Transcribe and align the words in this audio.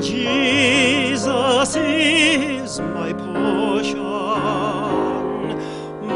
Jesus 0.00 1.74
is 1.76 2.80
my 2.80 3.12
portion, 3.12 3.98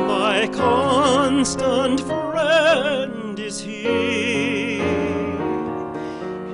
my 0.07 0.49
constant 0.53 2.01
friend 2.01 3.39
is 3.39 3.61
He. 3.61 4.79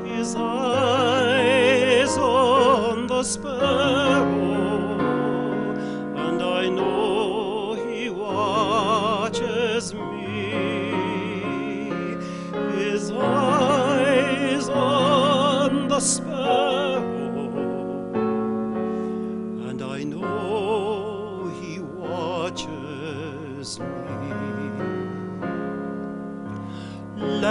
His 0.07 0.35
eyes 0.37 2.17
on 2.17 3.07
the 3.07 3.23
sparrow. 3.23 4.38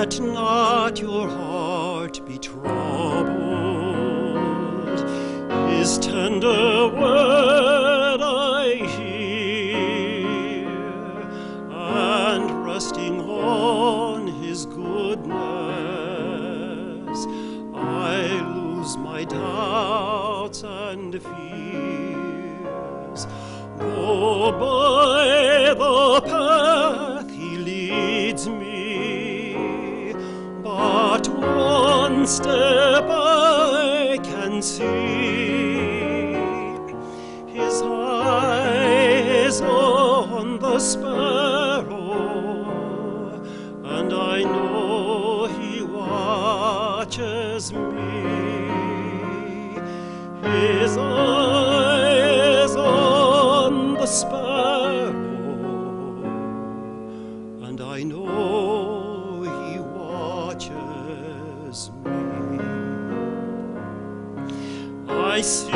let 0.07 0.21
not 0.21 0.99
your 1.01 1.27
heart. 1.29 1.46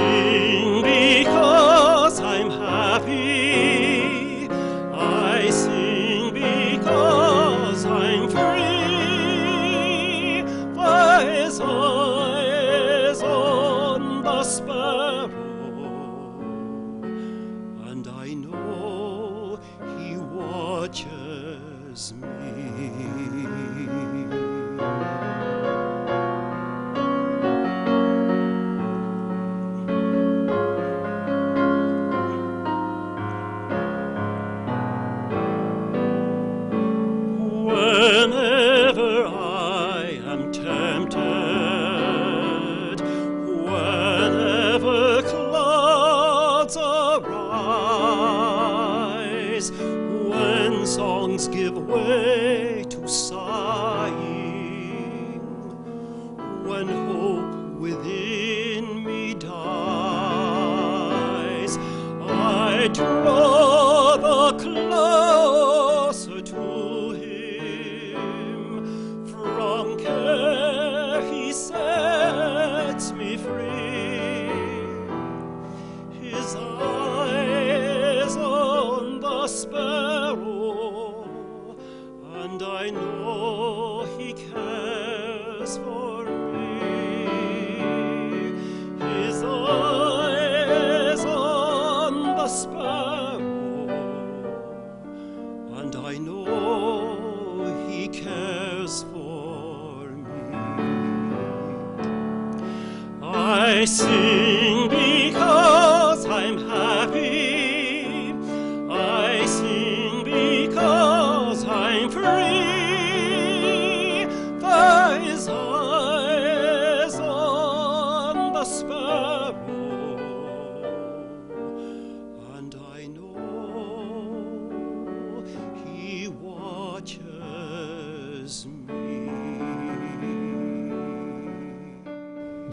in 0.02 0.82
the 0.82 1.41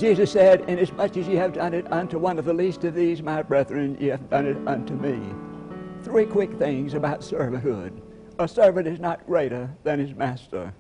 Jesus 0.09 0.33
said, 0.33 0.65
Inasmuch 0.71 1.19
as 1.19 1.29
ye 1.29 1.35
have 1.35 1.53
done 1.53 1.75
it 1.75 1.93
unto 1.93 2.19
one 2.19 2.39
of 2.39 2.47
the 2.47 2.55
least 2.55 2.83
of 2.85 2.95
these, 2.95 3.21
my 3.21 3.43
brethren, 3.43 3.95
ye 4.01 4.07
have 4.07 4.31
done 4.31 4.47
it 4.47 4.57
unto 4.67 4.95
me. 4.95 5.21
Three 6.03 6.25
quick 6.25 6.51
things 6.55 6.95
about 6.95 7.21
servanthood. 7.21 7.93
A 8.39 8.49
servant 8.49 8.89
is 8.89 9.01
not 9.01 9.27
greater 9.27 9.69
than 9.85 9.99
his 9.99 10.15
master. 10.15 10.73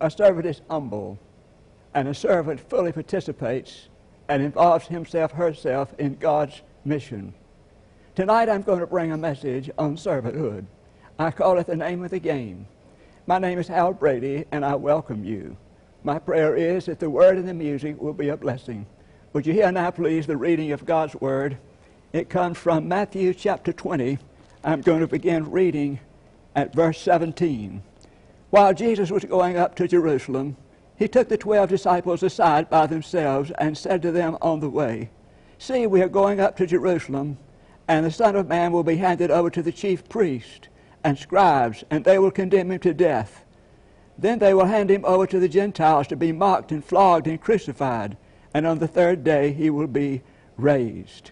A 0.00 0.08
servant 0.08 0.46
is 0.46 0.62
humble. 0.70 1.18
And 1.94 2.06
a 2.06 2.14
servant 2.14 2.60
fully 2.60 2.92
participates 2.92 3.88
and 4.28 4.40
involves 4.40 4.86
himself, 4.86 5.32
herself, 5.32 5.92
in 5.98 6.14
God's 6.14 6.62
mission. 6.84 7.34
Tonight 8.14 8.48
I'm 8.48 8.62
going 8.62 8.78
to 8.78 8.86
bring 8.86 9.10
a 9.10 9.16
message 9.16 9.68
on 9.78 9.96
servanthood. 9.96 10.64
I 11.18 11.32
call 11.32 11.58
it 11.58 11.66
the 11.66 11.74
name 11.74 12.04
of 12.04 12.12
the 12.12 12.20
game. 12.20 12.68
My 13.26 13.40
name 13.40 13.58
is 13.58 13.66
Hal 13.66 13.94
Brady, 13.94 14.44
and 14.52 14.64
I 14.64 14.76
welcome 14.76 15.24
you. 15.24 15.56
My 16.02 16.18
prayer 16.18 16.56
is 16.56 16.86
that 16.86 16.98
the 16.98 17.10
word 17.10 17.36
and 17.36 17.46
the 17.46 17.52
music 17.52 18.00
will 18.00 18.14
be 18.14 18.30
a 18.30 18.36
blessing. 18.36 18.86
Would 19.34 19.46
you 19.46 19.52
hear 19.52 19.70
now, 19.70 19.90
please, 19.90 20.26
the 20.26 20.36
reading 20.36 20.72
of 20.72 20.86
God's 20.86 21.14
word? 21.16 21.58
It 22.14 22.30
comes 22.30 22.56
from 22.56 22.88
Matthew 22.88 23.34
chapter 23.34 23.70
20. 23.70 24.18
I'm 24.64 24.80
going 24.80 25.00
to 25.00 25.06
begin 25.06 25.50
reading 25.50 26.00
at 26.56 26.74
verse 26.74 26.98
17. 27.02 27.82
While 28.48 28.72
Jesus 28.72 29.10
was 29.10 29.24
going 29.26 29.58
up 29.58 29.74
to 29.74 29.86
Jerusalem, 29.86 30.56
he 30.96 31.06
took 31.06 31.28
the 31.28 31.36
twelve 31.36 31.68
disciples 31.68 32.22
aside 32.22 32.70
by 32.70 32.86
themselves 32.86 33.52
and 33.58 33.76
said 33.76 34.00
to 34.00 34.10
them 34.10 34.38
on 34.40 34.60
the 34.60 34.70
way, 34.70 35.10
See, 35.58 35.86
we 35.86 36.00
are 36.00 36.08
going 36.08 36.40
up 36.40 36.56
to 36.56 36.66
Jerusalem, 36.66 37.36
and 37.86 38.06
the 38.06 38.10
Son 38.10 38.36
of 38.36 38.48
Man 38.48 38.72
will 38.72 38.84
be 38.84 38.96
handed 38.96 39.30
over 39.30 39.50
to 39.50 39.62
the 39.62 39.70
chief 39.70 40.08
priests 40.08 40.68
and 41.04 41.18
scribes, 41.18 41.84
and 41.90 42.04
they 42.04 42.18
will 42.18 42.30
condemn 42.30 42.70
him 42.70 42.80
to 42.80 42.94
death 42.94 43.44
then 44.20 44.38
they 44.38 44.52
will 44.52 44.66
hand 44.66 44.90
him 44.90 45.04
over 45.06 45.26
to 45.26 45.40
the 45.40 45.48
Gentiles 45.48 46.06
to 46.08 46.16
be 46.16 46.30
mocked 46.30 46.72
and 46.72 46.84
flogged 46.84 47.26
and 47.26 47.40
crucified, 47.40 48.18
and 48.52 48.66
on 48.66 48.78
the 48.78 48.88
third 48.88 49.24
day 49.24 49.52
he 49.52 49.70
will 49.70 49.86
be 49.86 50.22
raised. 50.58 51.30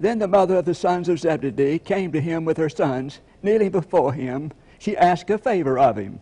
Then 0.00 0.18
the 0.18 0.26
mother 0.26 0.56
of 0.56 0.64
the 0.64 0.74
sons 0.74 1.08
of 1.08 1.20
Zebedee 1.20 1.78
came 1.78 2.10
to 2.12 2.20
him 2.20 2.44
with 2.44 2.56
her 2.56 2.68
sons. 2.68 3.20
Kneeling 3.40 3.70
before 3.70 4.12
him, 4.12 4.52
she 4.78 4.96
asked 4.96 5.30
a 5.30 5.38
favor 5.38 5.78
of 5.78 5.96
him. 5.96 6.20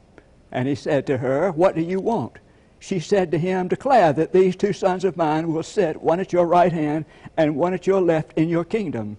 And 0.53 0.69
he 0.69 0.75
said 0.75 1.07
to 1.07 1.19
her, 1.19 1.51
What 1.51 1.75
do 1.75 1.81
you 1.81 1.99
want? 1.99 2.39
She 2.79 3.01
said 3.01 3.31
to 3.31 3.39
him, 3.39 3.69
Declare 3.69 4.13
that 4.13 4.33
these 4.33 4.55
two 4.55 4.75
sons 4.75 5.03
of 5.05 5.17
mine 5.17 5.51
will 5.51 5.63
sit, 5.63 6.03
one 6.03 6.21
at 6.21 6.33
your 6.33 6.47
right 6.47 6.73
hand 6.73 7.07
and 7.37 7.57
one 7.57 7.73
at 7.73 7.87
your 7.87 8.03
left 8.03 8.35
in 8.37 8.51
your 8.51 8.65
kingdom. 8.65 9.17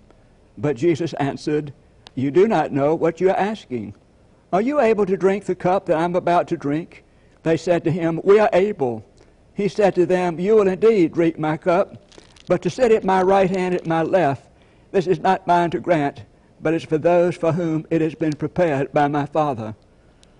But 0.57 0.77
Jesus 0.77 1.13
answered, 1.13 1.73
You 2.13 2.29
do 2.29 2.47
not 2.47 2.71
know 2.71 2.93
what 2.93 3.19
you 3.19 3.31
are 3.31 3.37
asking. 3.37 3.95
Are 4.53 4.61
you 4.61 4.79
able 4.79 5.05
to 5.05 5.17
drink 5.17 5.45
the 5.45 5.55
cup 5.55 5.87
that 5.87 5.97
I'm 5.97 6.15
about 6.15 6.47
to 6.49 6.57
drink? 6.57 7.03
They 7.43 7.57
said 7.57 7.83
to 7.83 7.91
him, 7.91 8.21
We 8.23 8.39
are 8.39 8.49
able. 8.53 9.05
He 9.53 9.67
said 9.67 9.95
to 9.95 10.05
them, 10.05 10.39
You 10.39 10.55
will 10.55 10.67
indeed 10.67 11.13
drink 11.13 11.39
my 11.39 11.57
cup, 11.57 12.11
but 12.47 12.61
to 12.61 12.69
sit 12.69 12.91
at 12.91 13.03
my 13.03 13.21
right 13.21 13.49
hand 13.49 13.73
at 13.73 13.87
my 13.87 14.01
left, 14.01 14.49
this 14.91 15.07
is 15.07 15.19
not 15.19 15.47
mine 15.47 15.71
to 15.71 15.79
grant, 15.79 16.23
but 16.61 16.73
is 16.73 16.83
for 16.83 16.97
those 16.97 17.35
for 17.35 17.51
whom 17.51 17.85
it 17.89 18.01
has 18.01 18.15
been 18.15 18.33
prepared 18.33 18.93
by 18.93 19.07
my 19.07 19.25
Father. 19.25 19.75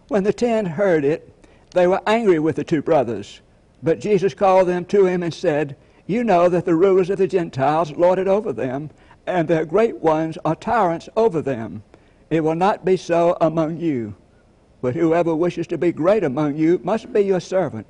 When 0.08 0.24
the 0.24 0.34
ten 0.34 0.66
heard 0.66 1.04
it, 1.04 1.32
they 1.72 1.88
were 1.88 2.02
angry 2.06 2.40
with 2.40 2.56
the 2.56 2.64
two 2.64 2.82
brothers. 2.82 3.42
But 3.84 4.00
Jesus 4.00 4.34
called 4.34 4.68
them 4.68 4.86
to 4.86 5.06
him 5.06 5.24
and 5.24 5.34
said, 5.34 5.76
You 6.06 6.24
know 6.24 6.48
that 6.48 6.66
the 6.66 6.76
rulers 6.76 7.10
of 7.10 7.18
the 7.18 7.28
Gentiles 7.28 7.92
lord 7.92 8.20
it 8.20 8.28
over 8.28 8.54
them, 8.54 8.92
and 9.28 9.48
their 9.48 9.66
great 9.66 9.98
ones 9.98 10.38
are 10.46 10.56
tyrants 10.56 11.10
over 11.18 11.42
them. 11.42 11.84
It 12.30 12.44
will 12.44 12.56
not 12.56 12.86
be 12.86 12.98
so 12.98 13.38
among 13.40 13.78
you. 13.78 14.16
But 14.82 14.96
whoever 14.96 15.36
wishes 15.36 15.68
to 15.68 15.78
be 15.78 15.92
great 15.92 16.24
among 16.24 16.58
you 16.58 16.80
must 16.84 17.12
be 17.12 17.22
your 17.22 17.40
servant, 17.40 17.88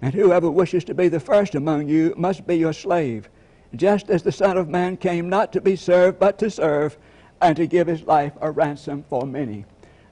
and 0.00 0.14
whoever 0.14 0.50
wishes 0.50 0.84
to 0.84 0.94
be 0.94 1.08
the 1.08 1.20
first 1.20 1.54
among 1.54 1.88
you 1.88 2.14
must 2.16 2.46
be 2.46 2.56
your 2.56 2.72
slave, 2.72 3.28
just 3.74 4.08
as 4.08 4.22
the 4.22 4.32
Son 4.32 4.56
of 4.56 4.68
Man 4.68 4.96
came 4.96 5.28
not 5.28 5.52
to 5.52 5.60
be 5.60 5.76
served, 5.76 6.18
but 6.18 6.38
to 6.38 6.50
serve, 6.50 6.96
and 7.40 7.56
to 7.56 7.66
give 7.66 7.86
his 7.86 8.02
life 8.02 8.32
a 8.40 8.50
ransom 8.50 9.04
for 9.08 9.26
many. 9.26 9.64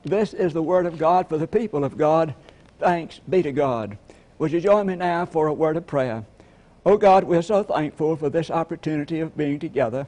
This 0.05 0.35
is 0.35 0.53
the 0.53 0.63
word 0.63 0.87
of 0.87 0.99
God 0.99 1.29
for 1.29 1.39
the 1.39 1.49
people 1.49 1.85
of 1.85 1.97
God. 1.97 2.35
Thanks 2.79 3.21
be 3.29 3.43
to 3.43 3.53
God. 3.53 3.97
Would 4.39 4.53
you 4.53 4.61
join 4.61 4.87
me 4.87 4.97
now 4.97 5.25
for 5.25 5.47
a 5.47 5.55
word 5.55 5.77
of 5.77 5.87
prayer? 5.87 6.25
Oh 6.85 6.97
God, 6.97 7.25
we're 7.25 7.43
so 7.43 7.63
thankful 7.63 8.17
for 8.17 8.29
this 8.29 8.51
opportunity 8.51 9.21
of 9.21 9.37
being 9.37 9.59
together. 9.59 10.07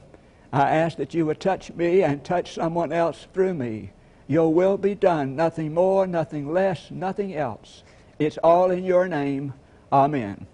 I 0.51 0.69
ask 0.75 0.97
that 0.97 1.13
you 1.13 1.25
would 1.25 1.39
touch 1.39 1.71
me 1.73 2.01
and 2.01 2.23
touch 2.23 2.53
someone 2.53 2.91
else 2.91 3.27
through 3.33 3.53
me. 3.53 3.91
Your 4.27 4.53
will 4.53 4.77
be 4.77 4.95
done, 4.95 5.35
nothing 5.35 5.73
more, 5.73 6.07
nothing 6.07 6.51
less, 6.51 6.91
nothing 6.91 7.35
else. 7.35 7.83
It's 8.17 8.37
all 8.39 8.71
in 8.71 8.83
your 8.83 9.07
name. 9.07 9.53
Amen. 9.91 10.47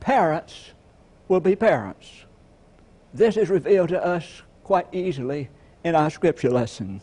Parents 0.00 0.72
will 1.28 1.40
be 1.40 1.56
parents. 1.56 2.24
This 3.12 3.36
is 3.36 3.48
revealed 3.48 3.90
to 3.90 4.04
us 4.04 4.42
quite 4.64 4.86
easily 4.92 5.48
in 5.84 5.94
our 5.94 6.10
scripture 6.10 6.50
lesson. 6.50 7.00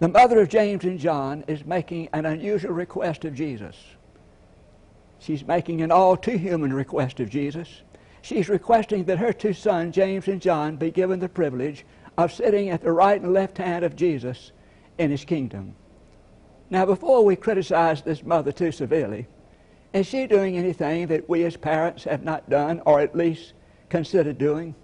The 0.00 0.08
mother 0.08 0.40
of 0.40 0.48
James 0.48 0.84
and 0.84 0.98
John 0.98 1.44
is 1.46 1.64
making 1.64 2.08
an 2.12 2.26
unusual 2.26 2.72
request 2.72 3.24
of 3.24 3.34
Jesus. 3.34 3.76
She's 5.18 5.46
making 5.46 5.82
an 5.82 5.92
all 5.92 6.16
too 6.16 6.38
human 6.38 6.72
request 6.72 7.20
of 7.20 7.28
Jesus. 7.28 7.82
She's 8.22 8.48
requesting 8.48 9.04
that 9.04 9.18
her 9.18 9.32
two 9.32 9.52
sons, 9.52 9.94
James 9.94 10.28
and 10.28 10.40
John, 10.40 10.76
be 10.76 10.90
given 10.90 11.20
the 11.20 11.28
privilege 11.28 11.84
of 12.18 12.32
sitting 12.32 12.68
at 12.68 12.82
the 12.82 12.92
right 12.92 13.20
and 13.20 13.32
left 13.32 13.58
hand 13.58 13.84
of 13.84 13.96
Jesus 13.96 14.52
in 14.98 15.10
his 15.10 15.24
kingdom. 15.24 15.74
Now, 16.68 16.86
before 16.86 17.24
we 17.24 17.34
criticize 17.36 18.02
this 18.02 18.22
mother 18.22 18.52
too 18.52 18.72
severely, 18.72 19.26
is 19.92 20.06
she 20.06 20.26
doing 20.26 20.56
anything 20.56 21.08
that 21.08 21.28
we 21.28 21.44
as 21.44 21.56
parents 21.56 22.04
have 22.04 22.22
not 22.22 22.48
done 22.48 22.80
or 22.86 23.00
at 23.00 23.16
least 23.16 23.54
considered 23.88 24.38
doing? 24.38 24.74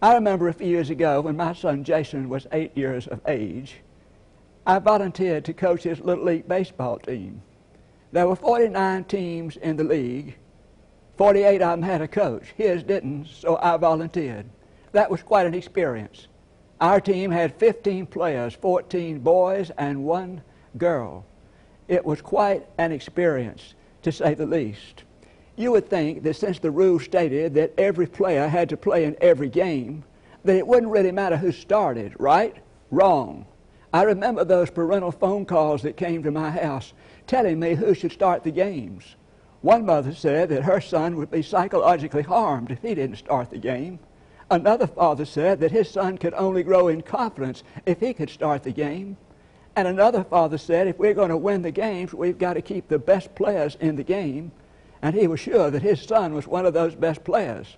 I 0.00 0.14
remember 0.14 0.48
a 0.48 0.52
few 0.52 0.66
years 0.66 0.90
ago 0.90 1.20
when 1.20 1.36
my 1.36 1.52
son 1.52 1.84
Jason 1.84 2.28
was 2.28 2.46
eight 2.52 2.76
years 2.76 3.06
of 3.06 3.20
age, 3.28 3.76
I 4.66 4.78
volunteered 4.78 5.44
to 5.44 5.52
coach 5.52 5.84
his 5.84 6.00
Little 6.00 6.24
League 6.24 6.48
baseball 6.48 6.98
team. 6.98 7.42
There 8.10 8.26
were 8.26 8.36
49 8.36 9.04
teams 9.04 9.56
in 9.56 9.76
the 9.76 9.84
league. 9.84 10.36
48 11.18 11.60
of 11.60 11.70
them 11.72 11.82
had 11.82 12.00
a 12.00 12.08
coach. 12.08 12.54
His 12.56 12.84
didn't, 12.84 13.26
so 13.26 13.58
I 13.60 13.76
volunteered. 13.76 14.46
That 14.92 15.10
was 15.10 15.20
quite 15.20 15.46
an 15.46 15.54
experience. 15.54 16.28
Our 16.80 17.00
team 17.00 17.32
had 17.32 17.56
15 17.56 18.06
players, 18.06 18.54
14 18.54 19.18
boys 19.18 19.70
and 19.76 20.04
one 20.04 20.42
girl. 20.76 21.26
It 21.88 22.04
was 22.04 22.22
quite 22.22 22.68
an 22.78 22.92
experience 22.92 23.74
to 24.02 24.12
say 24.12 24.34
the 24.34 24.46
least. 24.46 25.02
You 25.56 25.72
would 25.72 25.90
think 25.90 26.22
that 26.22 26.36
since 26.36 26.60
the 26.60 26.70
rule 26.70 27.00
stated 27.00 27.54
that 27.54 27.74
every 27.76 28.06
player 28.06 28.46
had 28.46 28.68
to 28.68 28.76
play 28.76 29.04
in 29.04 29.16
every 29.20 29.48
game, 29.48 30.04
that 30.44 30.56
it 30.56 30.66
wouldn't 30.68 30.92
really 30.92 31.10
matter 31.10 31.36
who 31.36 31.50
started, 31.50 32.14
right? 32.20 32.54
Wrong. 32.92 33.44
I 33.92 34.04
remember 34.04 34.44
those 34.44 34.70
parental 34.70 35.10
phone 35.10 35.46
calls 35.46 35.82
that 35.82 35.96
came 35.96 36.22
to 36.22 36.30
my 36.30 36.50
house 36.50 36.92
telling 37.26 37.58
me 37.58 37.74
who 37.74 37.92
should 37.92 38.12
start 38.12 38.44
the 38.44 38.52
games. 38.52 39.16
One 39.60 39.84
mother 39.84 40.14
said 40.14 40.50
that 40.50 40.62
her 40.62 40.80
son 40.80 41.16
would 41.16 41.30
be 41.30 41.42
psychologically 41.42 42.22
harmed 42.22 42.70
if 42.70 42.80
he 42.80 42.94
didn't 42.94 43.16
start 43.16 43.50
the 43.50 43.58
game. 43.58 43.98
Another 44.50 44.86
father 44.86 45.24
said 45.24 45.60
that 45.60 45.72
his 45.72 45.90
son 45.90 46.16
could 46.16 46.32
only 46.34 46.62
grow 46.62 46.88
in 46.88 47.02
confidence 47.02 47.64
if 47.84 48.00
he 48.00 48.14
could 48.14 48.30
start 48.30 48.62
the 48.62 48.72
game. 48.72 49.16
And 49.76 49.86
another 49.86 50.24
father 50.24 50.58
said, 50.58 50.86
if 50.86 50.98
we're 50.98 51.14
going 51.14 51.28
to 51.28 51.36
win 51.36 51.62
the 51.62 51.70
games, 51.70 52.14
we've 52.14 52.38
got 52.38 52.54
to 52.54 52.62
keep 52.62 52.88
the 52.88 52.98
best 52.98 53.34
players 53.34 53.76
in 53.80 53.96
the 53.96 54.04
game. 54.04 54.52
And 55.02 55.14
he 55.14 55.26
was 55.26 55.40
sure 55.40 55.70
that 55.70 55.82
his 55.82 56.00
son 56.00 56.34
was 56.34 56.46
one 56.46 56.64
of 56.64 56.74
those 56.74 56.94
best 56.94 57.24
players. 57.24 57.76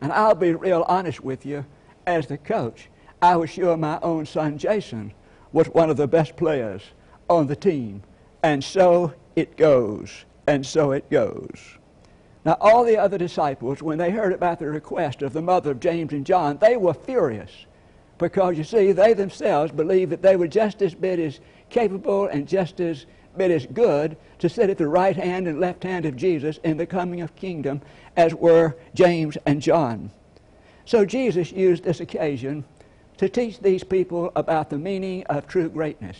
And 0.00 0.12
I'll 0.12 0.34
be 0.34 0.54
real 0.54 0.84
honest 0.88 1.20
with 1.24 1.46
you, 1.46 1.64
as 2.06 2.26
the 2.26 2.38
coach, 2.38 2.88
I 3.20 3.36
was 3.36 3.50
sure 3.50 3.76
my 3.76 3.98
own 4.02 4.26
son 4.26 4.58
Jason 4.58 5.12
was 5.52 5.68
one 5.68 5.88
of 5.88 5.96
the 5.96 6.08
best 6.08 6.36
players 6.36 6.82
on 7.28 7.46
the 7.46 7.56
team. 7.56 8.02
And 8.42 8.62
so 8.62 9.14
it 9.36 9.56
goes, 9.56 10.24
and 10.46 10.64
so 10.64 10.92
it 10.92 11.08
goes. 11.10 11.78
Now, 12.44 12.56
all 12.60 12.84
the 12.84 12.96
other 12.96 13.18
disciples, 13.18 13.82
when 13.82 13.98
they 13.98 14.10
heard 14.10 14.32
about 14.32 14.58
the 14.58 14.68
request 14.68 15.22
of 15.22 15.32
the 15.32 15.42
mother 15.42 15.70
of 15.70 15.80
James 15.80 16.12
and 16.12 16.26
John, 16.26 16.58
they 16.58 16.76
were 16.76 16.94
furious 16.94 17.66
because 18.18 18.56
you 18.56 18.64
see, 18.64 18.92
they 18.92 19.14
themselves 19.14 19.72
believed 19.72 20.12
that 20.12 20.22
they 20.22 20.36
were 20.36 20.48
just 20.48 20.80
as 20.82 20.94
bit 20.94 21.18
as 21.18 21.40
capable 21.70 22.26
and 22.26 22.46
just 22.46 22.80
as 22.80 23.06
bit 23.36 23.50
as 23.50 23.66
good 23.66 24.16
to 24.38 24.48
sit 24.48 24.70
at 24.70 24.78
the 24.78 24.86
right 24.86 25.16
hand 25.16 25.48
and 25.48 25.60
left 25.60 25.82
hand 25.82 26.04
of 26.04 26.16
Jesus 26.16 26.58
in 26.64 26.76
the 26.76 26.86
coming 26.86 27.20
of 27.20 27.34
kingdom 27.34 27.80
as 28.16 28.34
were 28.34 28.76
James 28.94 29.36
and 29.46 29.60
John. 29.60 30.10
So 30.84 31.04
Jesus 31.04 31.52
used 31.52 31.84
this 31.84 32.00
occasion 32.00 32.64
to 33.16 33.28
teach 33.28 33.58
these 33.60 33.84
people 33.84 34.32
about 34.36 34.70
the 34.70 34.78
meaning 34.78 35.24
of 35.24 35.46
true 35.46 35.68
greatness. 35.68 36.18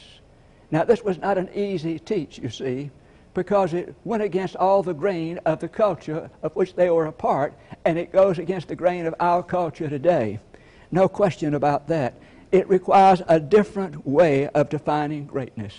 Now, 0.70 0.84
this 0.84 1.02
was 1.02 1.18
not 1.18 1.38
an 1.38 1.50
easy 1.54 1.98
teach, 1.98 2.38
you 2.38 2.48
see, 2.48 2.90
because 3.34 3.72
it 3.72 3.94
went 4.04 4.22
against 4.22 4.56
all 4.56 4.82
the 4.82 4.94
grain 4.94 5.38
of 5.44 5.60
the 5.60 5.68
culture 5.68 6.30
of 6.42 6.54
which 6.54 6.74
they 6.74 6.90
were 6.90 7.06
a 7.06 7.12
part, 7.12 7.54
and 7.84 7.98
it 7.98 8.12
goes 8.12 8.38
against 8.38 8.68
the 8.68 8.76
grain 8.76 9.06
of 9.06 9.14
our 9.20 9.42
culture 9.42 9.88
today. 9.88 10.38
No 10.90 11.08
question 11.08 11.54
about 11.54 11.88
that. 11.88 12.14
It 12.50 12.68
requires 12.68 13.22
a 13.28 13.40
different 13.40 14.06
way 14.06 14.48
of 14.48 14.68
defining 14.68 15.24
greatness. 15.24 15.74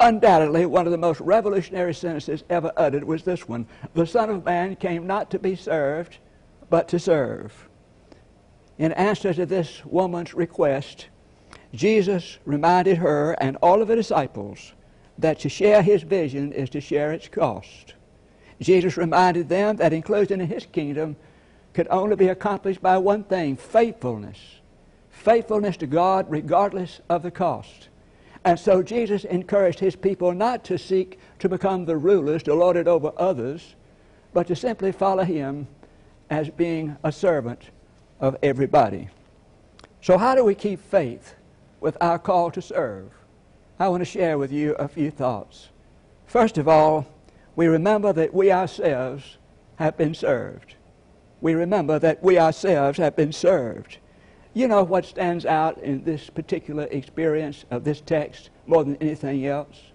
Undoubtedly, 0.00 0.66
one 0.66 0.86
of 0.86 0.92
the 0.92 0.98
most 0.98 1.20
revolutionary 1.20 1.94
sentences 1.94 2.42
ever 2.48 2.72
uttered 2.76 3.04
was 3.04 3.22
this 3.22 3.46
one 3.46 3.66
The 3.94 4.06
Son 4.06 4.30
of 4.30 4.44
Man 4.44 4.74
came 4.76 5.06
not 5.06 5.30
to 5.30 5.38
be 5.38 5.54
served, 5.54 6.18
but 6.70 6.88
to 6.88 6.98
serve. 6.98 7.68
In 8.78 8.92
answer 8.92 9.34
to 9.34 9.44
this 9.44 9.84
woman's 9.84 10.32
request, 10.32 11.08
Jesus 11.74 12.38
reminded 12.44 12.96
her 12.96 13.32
and 13.34 13.56
all 13.62 13.82
of 13.82 13.88
the 13.88 13.94
disciples 13.94 14.72
that 15.18 15.40
to 15.40 15.48
share 15.48 15.82
his 15.82 16.02
vision 16.02 16.52
is 16.52 16.70
to 16.70 16.80
share 16.80 17.12
its 17.12 17.28
cost. 17.28 17.94
Jesus 18.60 18.96
reminded 18.96 19.48
them 19.48 19.76
that 19.76 19.92
inclusion 19.92 20.40
in 20.40 20.48
his 20.48 20.66
kingdom 20.66 21.16
could 21.74 21.88
only 21.90 22.16
be 22.16 22.28
accomplished 22.28 22.82
by 22.82 22.98
one 22.98 23.24
thing 23.24 23.56
faithfulness. 23.56 24.38
Faithfulness 25.10 25.76
to 25.78 25.86
God 25.86 26.26
regardless 26.28 27.00
of 27.08 27.22
the 27.22 27.30
cost. 27.30 27.88
And 28.44 28.58
so 28.58 28.82
Jesus 28.82 29.24
encouraged 29.24 29.78
his 29.78 29.96
people 29.96 30.32
not 30.32 30.64
to 30.64 30.78
seek 30.78 31.18
to 31.38 31.48
become 31.48 31.84
the 31.84 31.96
rulers, 31.96 32.42
to 32.44 32.54
lord 32.54 32.76
it 32.76 32.88
over 32.88 33.12
others, 33.16 33.76
but 34.32 34.46
to 34.48 34.56
simply 34.56 34.92
follow 34.92 35.24
him 35.24 35.68
as 36.30 36.48
being 36.48 36.96
a 37.04 37.12
servant 37.12 37.70
of 38.20 38.36
everybody. 38.42 39.08
So, 40.00 40.18
how 40.18 40.34
do 40.34 40.44
we 40.44 40.54
keep 40.54 40.80
faith 40.80 41.34
with 41.80 41.96
our 42.00 42.18
call 42.18 42.50
to 42.52 42.62
serve, 42.62 43.10
I 43.82 43.88
want 43.88 44.00
to 44.00 44.04
share 44.04 44.38
with 44.38 44.52
you 44.52 44.74
a 44.74 44.86
few 44.86 45.10
thoughts. 45.10 45.70
First 46.26 46.56
of 46.56 46.68
all, 46.68 47.04
we 47.56 47.66
remember 47.66 48.12
that 48.12 48.32
we 48.32 48.52
ourselves 48.52 49.38
have 49.74 49.96
been 49.96 50.14
served. 50.14 50.76
We 51.40 51.54
remember 51.54 51.98
that 51.98 52.22
we 52.22 52.38
ourselves 52.38 52.98
have 52.98 53.16
been 53.16 53.32
served. 53.32 53.98
You 54.54 54.68
know 54.68 54.84
what 54.84 55.04
stands 55.04 55.44
out 55.44 55.78
in 55.78 56.04
this 56.04 56.30
particular 56.30 56.84
experience 56.92 57.64
of 57.72 57.82
this 57.82 58.00
text 58.00 58.50
more 58.68 58.84
than 58.84 58.98
anything 58.98 59.44
else? 59.46 59.90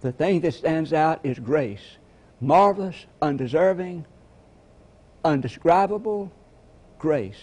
The 0.00 0.12
thing 0.12 0.40
that 0.40 0.54
stands 0.54 0.94
out 0.94 1.20
is 1.22 1.38
grace. 1.38 1.98
Marvelous, 2.40 3.04
undeserving, 3.20 4.06
undescribable 5.26 6.32
grace. 6.98 7.42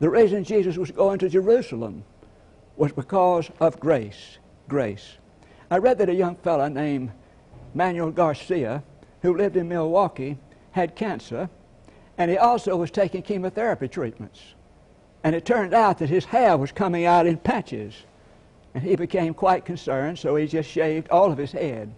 The 0.00 0.10
reason 0.10 0.42
Jesus 0.42 0.76
was 0.76 0.90
going 0.90 1.20
to 1.20 1.28
Jerusalem 1.28 2.02
was 2.76 2.90
because 2.90 3.52
of 3.60 3.78
grace. 3.78 4.38
Grace. 4.72 5.18
I 5.70 5.76
read 5.76 5.98
that 5.98 6.08
a 6.08 6.14
young 6.14 6.34
fellow 6.36 6.66
named 6.66 7.12
Manuel 7.74 8.10
Garcia, 8.10 8.82
who 9.20 9.36
lived 9.36 9.58
in 9.58 9.68
Milwaukee, 9.68 10.38
had 10.70 10.96
cancer, 10.96 11.50
and 12.16 12.30
he 12.30 12.38
also 12.38 12.74
was 12.74 12.90
taking 12.90 13.20
chemotherapy 13.20 13.86
treatments. 13.86 14.40
And 15.24 15.36
it 15.36 15.44
turned 15.44 15.74
out 15.74 15.98
that 15.98 16.08
his 16.08 16.24
hair 16.24 16.56
was 16.56 16.72
coming 16.72 17.04
out 17.04 17.26
in 17.26 17.36
patches. 17.36 17.94
And 18.72 18.82
he 18.82 18.96
became 18.96 19.34
quite 19.34 19.66
concerned, 19.66 20.18
so 20.18 20.36
he 20.36 20.46
just 20.46 20.70
shaved 20.70 21.10
all 21.10 21.30
of 21.30 21.36
his 21.36 21.52
head. 21.52 21.92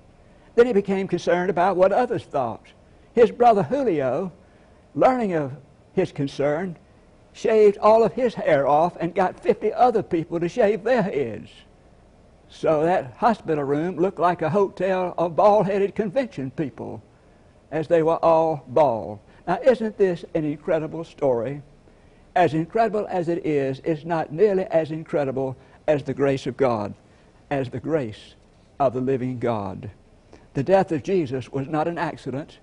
Then 0.57 0.67
he 0.67 0.73
became 0.73 1.07
concerned 1.07 1.51
about 1.51 1.77
what 1.77 1.93
others 1.93 2.25
thought. 2.25 2.67
His 3.13 3.31
brother 3.31 3.63
Julio, 3.63 4.33
learning 4.97 5.35
of 5.35 5.53
his 5.93 6.11
concern, 6.11 6.77
shaved 7.35 7.79
all 7.79 8.03
of 8.03 8.15
his 8.15 8.35
hair 8.35 8.67
off 8.67 8.97
and 8.99 9.15
got 9.15 9.39
50 9.39 9.73
other 9.75 10.03
people 10.03 10.41
to 10.41 10.49
shave 10.49 10.83
their 10.83 11.05
heads. 11.05 11.51
So 12.57 12.85
that 12.85 13.15
hospital 13.17 13.65
room 13.65 13.97
looked 13.97 14.21
like 14.21 14.41
a 14.41 14.49
hotel 14.49 15.13
of 15.19 15.35
bald 15.35 15.67
headed 15.67 15.97
convention 15.97 16.53
people, 16.53 17.03
as 17.73 17.89
they 17.89 18.05
were 18.05 18.25
all 18.25 18.65
bald. 18.69 19.19
Now, 19.47 19.59
isn't 19.61 19.99
this 19.99 20.25
an 20.35 20.45
incredible 20.45 21.03
story? 21.03 21.63
As 22.37 22.55
incredible 22.55 23.09
as 23.11 23.29
it 23.29 23.45
is, 23.45 23.81
it's 23.85 24.05
not 24.05 24.33
nearly 24.33 24.65
as 24.67 24.93
incredible 24.93 25.57
as 25.89 26.05
the 26.05 26.15
grace 26.15 26.47
of 26.47 26.57
God, 26.57 26.95
as 27.51 27.71
the 27.71 27.81
grace 27.81 28.37
of 28.79 28.95
the 28.95 29.01
living 29.01 29.41
God. 29.41 29.91
The 30.55 30.63
death 30.63 30.93
of 30.93 31.03
Jesus 31.03 31.51
was 31.51 31.67
not 31.67 31.89
an 31.89 31.99
accident. 31.99 32.61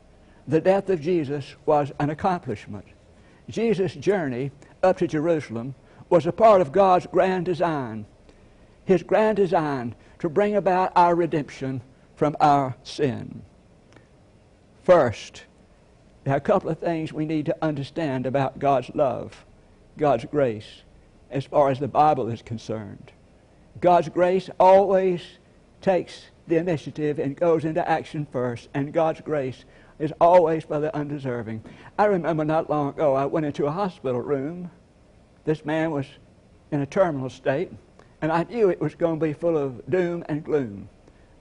The 0.48 0.62
death 0.62 0.90
of 0.90 1.02
Jesus 1.02 1.56
was 1.66 1.92
an 2.00 2.10
accomplishment. 2.10 2.86
Jesus' 3.50 3.96
journey 3.96 4.52
up 4.82 4.98
to 5.00 5.08
Jerusalem 5.08 5.76
was 6.10 6.26
a 6.26 6.32
part 6.32 6.62
of 6.62 6.72
God's 6.72 7.08
grand 7.08 7.46
design. 7.46 8.06
His 8.86 9.04
grand 9.04 9.38
design 9.38 9.96
to 10.20 10.30
bring 10.30 10.56
about 10.56 10.92
our 10.96 11.16
redemption 11.16 11.82
from 12.16 12.36
our 12.40 12.76
sin. 12.84 13.42
First, 14.84 15.44
there 16.24 16.34
are 16.34 16.38
a 16.38 16.42
couple 16.42 16.70
of 16.70 16.80
things 16.80 17.12
we 17.12 17.26
need 17.26 17.46
to 17.48 17.58
understand 17.62 18.26
about 18.26 18.60
God's 18.60 18.92
love, 18.94 19.46
God's 19.98 20.26
grace, 20.26 20.84
as 21.30 21.46
far 21.46 21.70
as 21.70 21.80
the 21.80 21.88
Bible 21.88 22.28
is 22.28 22.42
concerned. 22.42 23.12
God's 23.80 24.10
grace 24.10 24.50
always 24.60 25.22
takes 25.82 26.26
the 26.48 26.58
initiative 26.58 27.20
and 27.20 27.36
goes 27.36 27.66
into 27.66 27.88
action 27.88 28.28
first, 28.32 28.70
and 28.74 28.94
God's 28.94 29.22
grace 29.22 29.66
is 29.98 30.14
always 30.20 30.64
for 30.64 30.80
the 30.80 30.96
undeserving. 30.96 31.64
I 31.98 32.06
remember 32.06 32.44
not 32.44 32.70
long 32.70 32.90
ago, 32.90 33.16
I 33.16 33.26
went 33.26 33.46
into 33.46 33.66
a 33.66 33.72
hospital 33.72 34.22
room. 34.22 34.70
This 35.46 35.64
man 35.64 35.92
was 35.92 36.06
in 36.72 36.82
a 36.82 36.86
terminal 36.86 37.30
state, 37.30 37.72
and 38.22 38.32
I 38.32 38.44
knew 38.44 38.70
it 38.70 38.80
was 38.82 38.96
going 38.96 39.20
to 39.20 39.26
be 39.26 39.34
full 39.34 39.58
of 39.58 39.82
doom 39.90 40.24
and 40.30 40.44
gloom. 40.44 40.90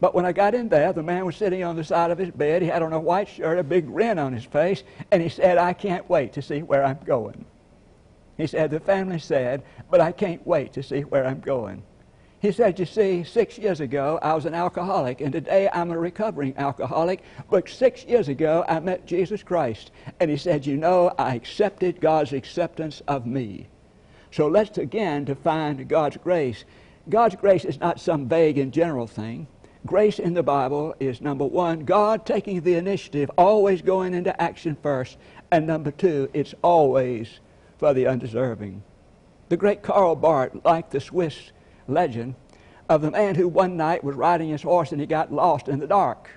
But 0.01 0.15
when 0.15 0.25
I 0.25 0.33
got 0.33 0.55
in 0.55 0.71
there, 0.71 0.93
the 0.95 1.03
man 1.03 1.27
was 1.27 1.37
sitting 1.37 1.63
on 1.63 1.77
the 1.77 1.85
side 1.85 2.11
of 2.11 2.17
his 2.19 2.31
bed. 2.31 2.63
He 2.63 2.69
had 2.69 2.83
on 2.83 2.95
a 2.95 2.99
white 2.99 3.29
shirt, 3.29 3.59
a 3.59 3.63
big 3.63 3.87
grin 3.87 4.19
on 4.19 4.33
his 4.33 4.45
face, 4.45 4.83
and 5.11 5.23
he 5.23 5.29
said, 5.29 5.59
I 5.59 5.75
can't 5.75 6.09
wait 6.09 6.33
to 6.35 6.43
see 6.43 6.63
where 6.63 6.83
I'm 6.83 7.01
going. 7.05 7.45
He 8.39 8.47
said, 8.47 8.71
The 8.71 8.81
family 8.81 9.19
said, 9.19 9.63
but 9.91 10.01
I 10.01 10.13
can't 10.13 10.47
wait 10.47 10.73
to 10.73 10.83
see 10.83 11.03
where 11.03 11.27
I'm 11.27 11.41
going. 11.41 11.83
He 12.41 12.53
said, 12.53 12.79
You 12.79 12.87
see, 12.87 13.23
six 13.25 13.59
years 13.59 13.81
ago 13.81 14.19
I 14.23 14.33
was 14.33 14.47
an 14.47 14.55
alcoholic, 14.55 15.21
and 15.21 15.31
today 15.31 15.69
I'm 15.71 15.91
a 15.91 15.99
recovering 15.99 16.57
alcoholic. 16.57 17.23
But 17.51 17.69
six 17.69 18.05
years 18.05 18.29
ago 18.29 18.65
I 18.67 18.81
met 18.81 19.05
Jesus 19.05 19.43
Christ. 19.43 19.91
And 20.19 20.31
he 20.31 20.39
said, 20.39 20.65
You 20.65 20.79
know, 20.79 21.13
I 21.19 21.35
accepted 21.35 22.01
God's 22.01 22.33
acceptance 22.33 23.03
of 23.07 23.27
me. 23.27 23.69
So 24.31 24.47
let's 24.47 24.79
again 24.79 25.25
define 25.25 25.87
God's 25.87 26.17
grace. 26.19 26.65
God's 27.09 27.37
grace 27.37 27.65
is 27.65 27.81
not 27.81 28.01
some 28.01 28.29
vague 28.29 28.59
and 28.59 28.73
general 28.73 29.07
thing. 29.07 29.47
Grace 29.87 30.19
in 30.19 30.35
the 30.35 30.43
Bible 30.43 30.95
is 31.01 31.21
number 31.21 31.47
one, 31.47 31.85
God 31.85 32.27
taking 32.27 32.61
the 32.61 32.75
initiative, 32.75 33.31
always 33.39 33.81
going 33.81 34.13
into 34.13 34.41
action 34.41 34.77
first. 34.83 35.17
And 35.51 35.67
number 35.67 35.91
two, 35.91 36.29
it's 36.35 36.55
always 36.63 37.41
for 37.79 37.95
the 37.95 38.07
undeserving. 38.07 38.83
The 39.49 39.57
great 39.57 39.83
Karl 39.83 40.15
Barth, 40.15 40.53
like 40.65 40.91
the 40.91 41.01
Swiss 41.01 41.51
legend 41.89 42.35
of 42.89 43.03
the 43.03 43.11
man 43.11 43.37
who 43.37 43.49
one 43.49 43.77
night 43.77 44.05
was 44.05 44.17
riding 44.17 44.51
his 44.51 44.63
horse 44.63 44.93
and 44.93 45.01
he 45.01 45.07
got 45.07 45.33
lost 45.33 45.69
in 45.69 45.79
the 45.79 45.87
dark. 45.87 46.31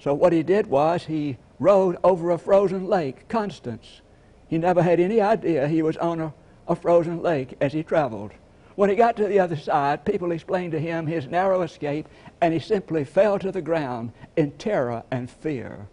So 0.00 0.12
what 0.12 0.32
he 0.32 0.42
did 0.42 0.66
was 0.66 1.04
he 1.04 1.38
rode 1.58 1.96
over 2.02 2.30
a 2.30 2.38
frozen 2.38 2.86
lake, 2.86 3.28
Constance. 3.28 4.02
He 4.48 4.58
never 4.58 4.82
had 4.82 5.00
any 5.00 5.20
idea 5.20 5.68
he 5.68 5.82
was 5.82 5.96
on 5.96 6.20
a, 6.20 6.34
a 6.68 6.76
frozen 6.76 7.22
lake 7.22 7.54
as 7.60 7.72
he 7.72 7.82
traveled. 7.82 8.32
When 8.74 8.90
he 8.90 8.96
got 8.96 9.16
to 9.16 9.26
the 9.26 9.40
other 9.40 9.56
side, 9.56 10.04
people 10.04 10.32
explained 10.32 10.72
to 10.72 10.78
him 10.78 11.06
his 11.06 11.26
narrow 11.26 11.62
escape, 11.62 12.06
and 12.40 12.52
he 12.52 12.60
simply 12.60 13.04
fell 13.04 13.38
to 13.38 13.50
the 13.50 13.62
ground 13.62 14.12
in 14.36 14.52
terror 14.52 15.02
and 15.10 15.30
fear. 15.30 15.88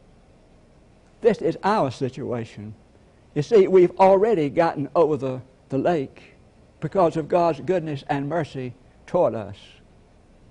This 1.22 1.42
is 1.42 1.58
our 1.64 1.90
situation. 1.90 2.76
You 3.34 3.42
see, 3.42 3.68
we've 3.68 3.98
already 3.98 4.50
gotten 4.50 4.90
over 4.96 5.16
the, 5.16 5.42
the 5.70 5.78
lake 5.78 6.36
because 6.82 7.16
of 7.16 7.30
God's 7.30 7.62
goodness 7.62 8.04
and 8.10 8.28
mercy 8.28 8.74
toward 9.08 9.34
us. 9.34 9.56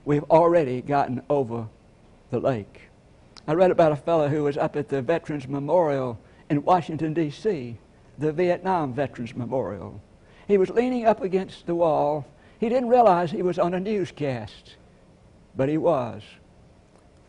We've 0.06 0.24
already 0.24 0.80
gotten 0.80 1.22
over 1.28 1.68
the 2.30 2.40
lake. 2.40 2.88
I 3.46 3.52
read 3.52 3.70
about 3.70 3.92
a 3.92 3.96
fellow 3.96 4.28
who 4.28 4.44
was 4.44 4.56
up 4.56 4.74
at 4.76 4.88
the 4.88 5.02
Veterans 5.02 5.46
Memorial 5.46 6.18
in 6.48 6.64
Washington, 6.64 7.12
D.C., 7.12 7.76
the 8.18 8.32
Vietnam 8.32 8.94
Veterans 8.94 9.34
Memorial. 9.36 10.00
He 10.52 10.58
was 10.58 10.68
leaning 10.68 11.06
up 11.06 11.22
against 11.22 11.64
the 11.64 11.74
wall. 11.74 12.26
He 12.60 12.68
didn't 12.68 12.90
realize 12.90 13.30
he 13.30 13.40
was 13.40 13.58
on 13.58 13.72
a 13.72 13.80
newscast, 13.80 14.76
but 15.56 15.70
he 15.70 15.78
was. 15.78 16.22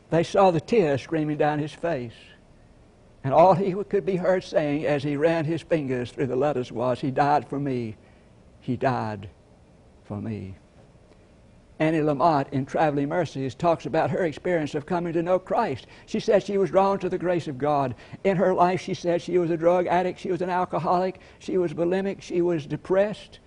They 0.10 0.24
saw 0.24 0.52
the 0.52 0.60
tears 0.60 1.04
streaming 1.04 1.38
down 1.38 1.60
his 1.60 1.72
face. 1.72 2.12
And 3.24 3.34
all 3.34 3.54
he 3.54 3.74
could 3.86 4.06
be 4.06 4.18
heard 4.18 4.44
saying 4.44 4.86
as 4.86 5.04
he 5.04 5.16
ran 5.16 5.46
his 5.46 5.62
fingers 5.62 6.12
through 6.12 6.28
the 6.28 6.36
letters 6.36 6.70
was, 6.70 7.00
He 7.00 7.12
died 7.12 7.48
for 7.48 7.58
me. 7.58 7.96
He 8.60 8.76
died 8.76 9.30
for 10.04 10.20
me. 10.20 10.56
Annie 11.80 12.02
Lamott 12.02 12.52
in 12.52 12.66
Traveling 12.66 13.10
Mercies 13.10 13.56
talks 13.56 13.86
about 13.86 14.12
her 14.12 14.26
experience 14.26 14.76
of 14.76 14.86
coming 14.86 15.12
to 15.14 15.24
know 15.24 15.40
Christ. 15.40 15.88
She 16.06 16.20
said 16.20 16.44
she 16.44 16.58
was 16.58 16.70
drawn 16.70 17.00
to 17.00 17.10
the 17.10 17.18
grace 17.18 17.48
of 17.48 17.58
God. 17.58 17.96
In 18.24 18.38
her 18.38 18.54
life, 18.54 18.80
she 18.80 18.94
said 18.94 19.22
she 19.22 19.38
was 19.40 19.50
a 19.50 19.58
drug 19.58 19.88
addict, 19.88 20.20
she 20.20 20.32
was 20.32 20.42
an 20.42 20.52
alcoholic, 20.52 21.20
she 21.40 21.58
was 21.58 21.74
bulimic, 21.74 22.22
she 22.22 22.42
was 22.42 22.68
depressed, 22.68 23.40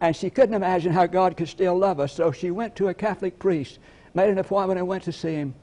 and 0.00 0.14
she 0.14 0.28
couldn't 0.28 0.54
imagine 0.54 0.92
how 0.92 1.06
God 1.06 1.36
could 1.36 1.48
still 1.48 1.76
love 1.76 2.00
us. 2.00 2.12
So 2.12 2.32
she 2.32 2.50
went 2.50 2.76
to 2.76 2.88
a 2.88 2.94
Catholic 2.94 3.38
priest, 3.38 3.78
made 4.12 4.28
an 4.28 4.38
appointment, 4.38 4.78
and 4.78 4.86
went 4.86 5.04
to 5.04 5.12
see 5.12 5.34
him. 5.34 5.54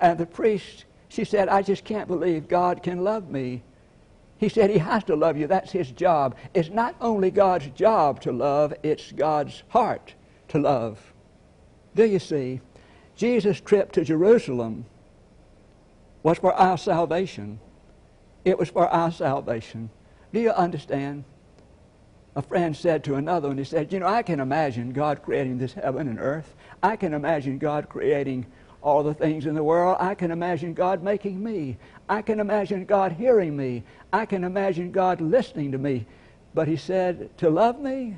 And 0.00 0.18
the 0.18 0.26
priest, 0.26 0.86
she 1.08 1.24
said, 1.24 1.48
I 1.48 1.62
just 1.62 1.84
can't 1.84 2.08
believe 2.08 2.48
God 2.48 2.82
can 2.82 3.04
love 3.04 3.30
me. 3.30 3.62
He 4.38 4.48
said 4.48 4.70
he 4.70 4.78
has 4.78 5.04
to 5.04 5.16
love 5.16 5.36
you. 5.36 5.46
That's 5.46 5.72
his 5.72 5.90
job. 5.90 6.36
It's 6.54 6.70
not 6.70 6.94
only 7.00 7.30
God's 7.30 7.66
job 7.68 8.20
to 8.22 8.32
love, 8.32 8.72
it's 8.82 9.12
God's 9.12 9.64
heart 9.68 10.14
to 10.48 10.58
love. 10.58 11.12
Do 11.94 12.04
you 12.04 12.18
see? 12.18 12.60
Jesus' 13.16 13.60
trip 13.60 13.92
to 13.92 14.04
Jerusalem 14.04 14.86
was 16.22 16.38
for 16.38 16.52
our 16.54 16.78
salvation. 16.78 17.58
It 18.44 18.58
was 18.58 18.68
for 18.68 18.88
our 18.88 19.10
salvation. 19.10 19.90
Do 20.32 20.40
you 20.40 20.50
understand? 20.50 21.24
A 22.36 22.42
friend 22.42 22.76
said 22.76 23.02
to 23.04 23.16
another, 23.16 23.48
and 23.50 23.58
he 23.58 23.64
said, 23.64 23.92
You 23.92 23.98
know, 23.98 24.06
I 24.06 24.22
can 24.22 24.38
imagine 24.38 24.92
God 24.92 25.22
creating 25.22 25.58
this 25.58 25.72
heaven 25.72 26.06
and 26.06 26.20
earth. 26.20 26.54
I 26.82 26.94
can 26.94 27.12
imagine 27.12 27.58
God 27.58 27.88
creating 27.88 28.46
all 28.80 29.02
the 29.02 29.14
things 29.14 29.46
in 29.46 29.54
the 29.54 29.62
world. 29.64 29.96
I 29.98 30.14
can 30.14 30.30
imagine 30.30 30.74
God 30.74 31.02
making 31.02 31.42
me. 31.42 31.76
I 32.08 32.22
can 32.22 32.38
imagine 32.38 32.84
God 32.84 33.12
hearing 33.12 33.56
me. 33.56 33.82
I 34.12 34.24
can 34.24 34.44
imagine 34.44 34.92
God 34.92 35.20
listening 35.20 35.72
to 35.72 35.78
me. 35.78 36.06
But 36.54 36.68
he 36.68 36.76
said, 36.76 37.36
To 37.38 37.50
love 37.50 37.80
me, 37.80 38.16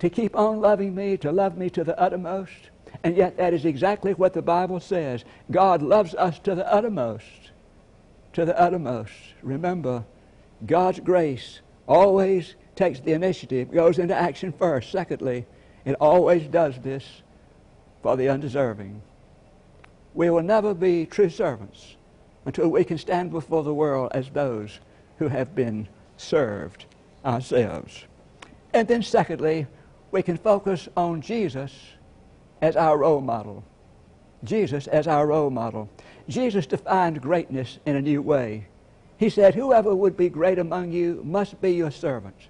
to 0.00 0.10
keep 0.10 0.36
on 0.36 0.60
loving 0.60 0.94
me, 0.94 1.16
to 1.18 1.30
love 1.30 1.56
me 1.56 1.70
to 1.70 1.84
the 1.84 1.98
uttermost. 1.98 2.70
And 3.04 3.16
yet, 3.16 3.36
that 3.36 3.54
is 3.54 3.64
exactly 3.64 4.12
what 4.14 4.32
the 4.32 4.42
Bible 4.42 4.80
says. 4.80 5.24
God 5.50 5.80
loves 5.80 6.14
us 6.14 6.38
to 6.40 6.54
the 6.54 6.70
uttermost. 6.72 7.52
To 8.32 8.44
the 8.44 8.58
uttermost. 8.60 9.12
Remember, 9.42 10.04
God's 10.66 11.00
grace 11.00 11.60
always 11.86 12.56
takes 12.74 13.00
the 13.00 13.12
initiative, 13.12 13.70
goes 13.70 13.98
into 13.98 14.14
action 14.14 14.52
first. 14.52 14.90
Secondly, 14.90 15.46
It 15.84 15.96
always 16.00 16.46
does 16.46 16.78
this 16.78 17.22
for 18.02 18.16
the 18.16 18.28
undeserving. 18.28 19.02
We 20.14 20.30
will 20.30 20.42
never 20.42 20.74
be 20.74 21.06
true 21.06 21.30
servants 21.30 21.96
until 22.44 22.68
we 22.68 22.84
can 22.84 22.98
stand 22.98 23.30
before 23.30 23.62
the 23.62 23.74
world 23.74 24.10
as 24.12 24.28
those 24.30 24.80
who 25.18 25.28
have 25.28 25.54
been 25.54 25.88
served 26.16 26.86
ourselves. 27.24 28.04
And 28.72 28.86
then, 28.88 29.02
secondly, 29.02 29.66
we 30.10 30.22
can 30.22 30.36
focus 30.36 30.88
on 30.96 31.20
Jesus 31.20 31.72
as 32.60 32.76
our 32.76 32.98
role 32.98 33.20
model. 33.20 33.64
Jesus 34.44 34.86
as 34.86 35.06
our 35.06 35.26
role 35.26 35.50
model. 35.50 35.88
Jesus 36.28 36.66
defined 36.66 37.20
greatness 37.20 37.78
in 37.86 37.96
a 37.96 38.02
new 38.02 38.22
way. 38.22 38.66
He 39.18 39.28
said, 39.28 39.54
Whoever 39.54 39.94
would 39.94 40.16
be 40.16 40.28
great 40.28 40.58
among 40.58 40.92
you 40.92 41.20
must 41.24 41.60
be 41.60 41.72
your 41.72 41.90
servant. 41.90 42.48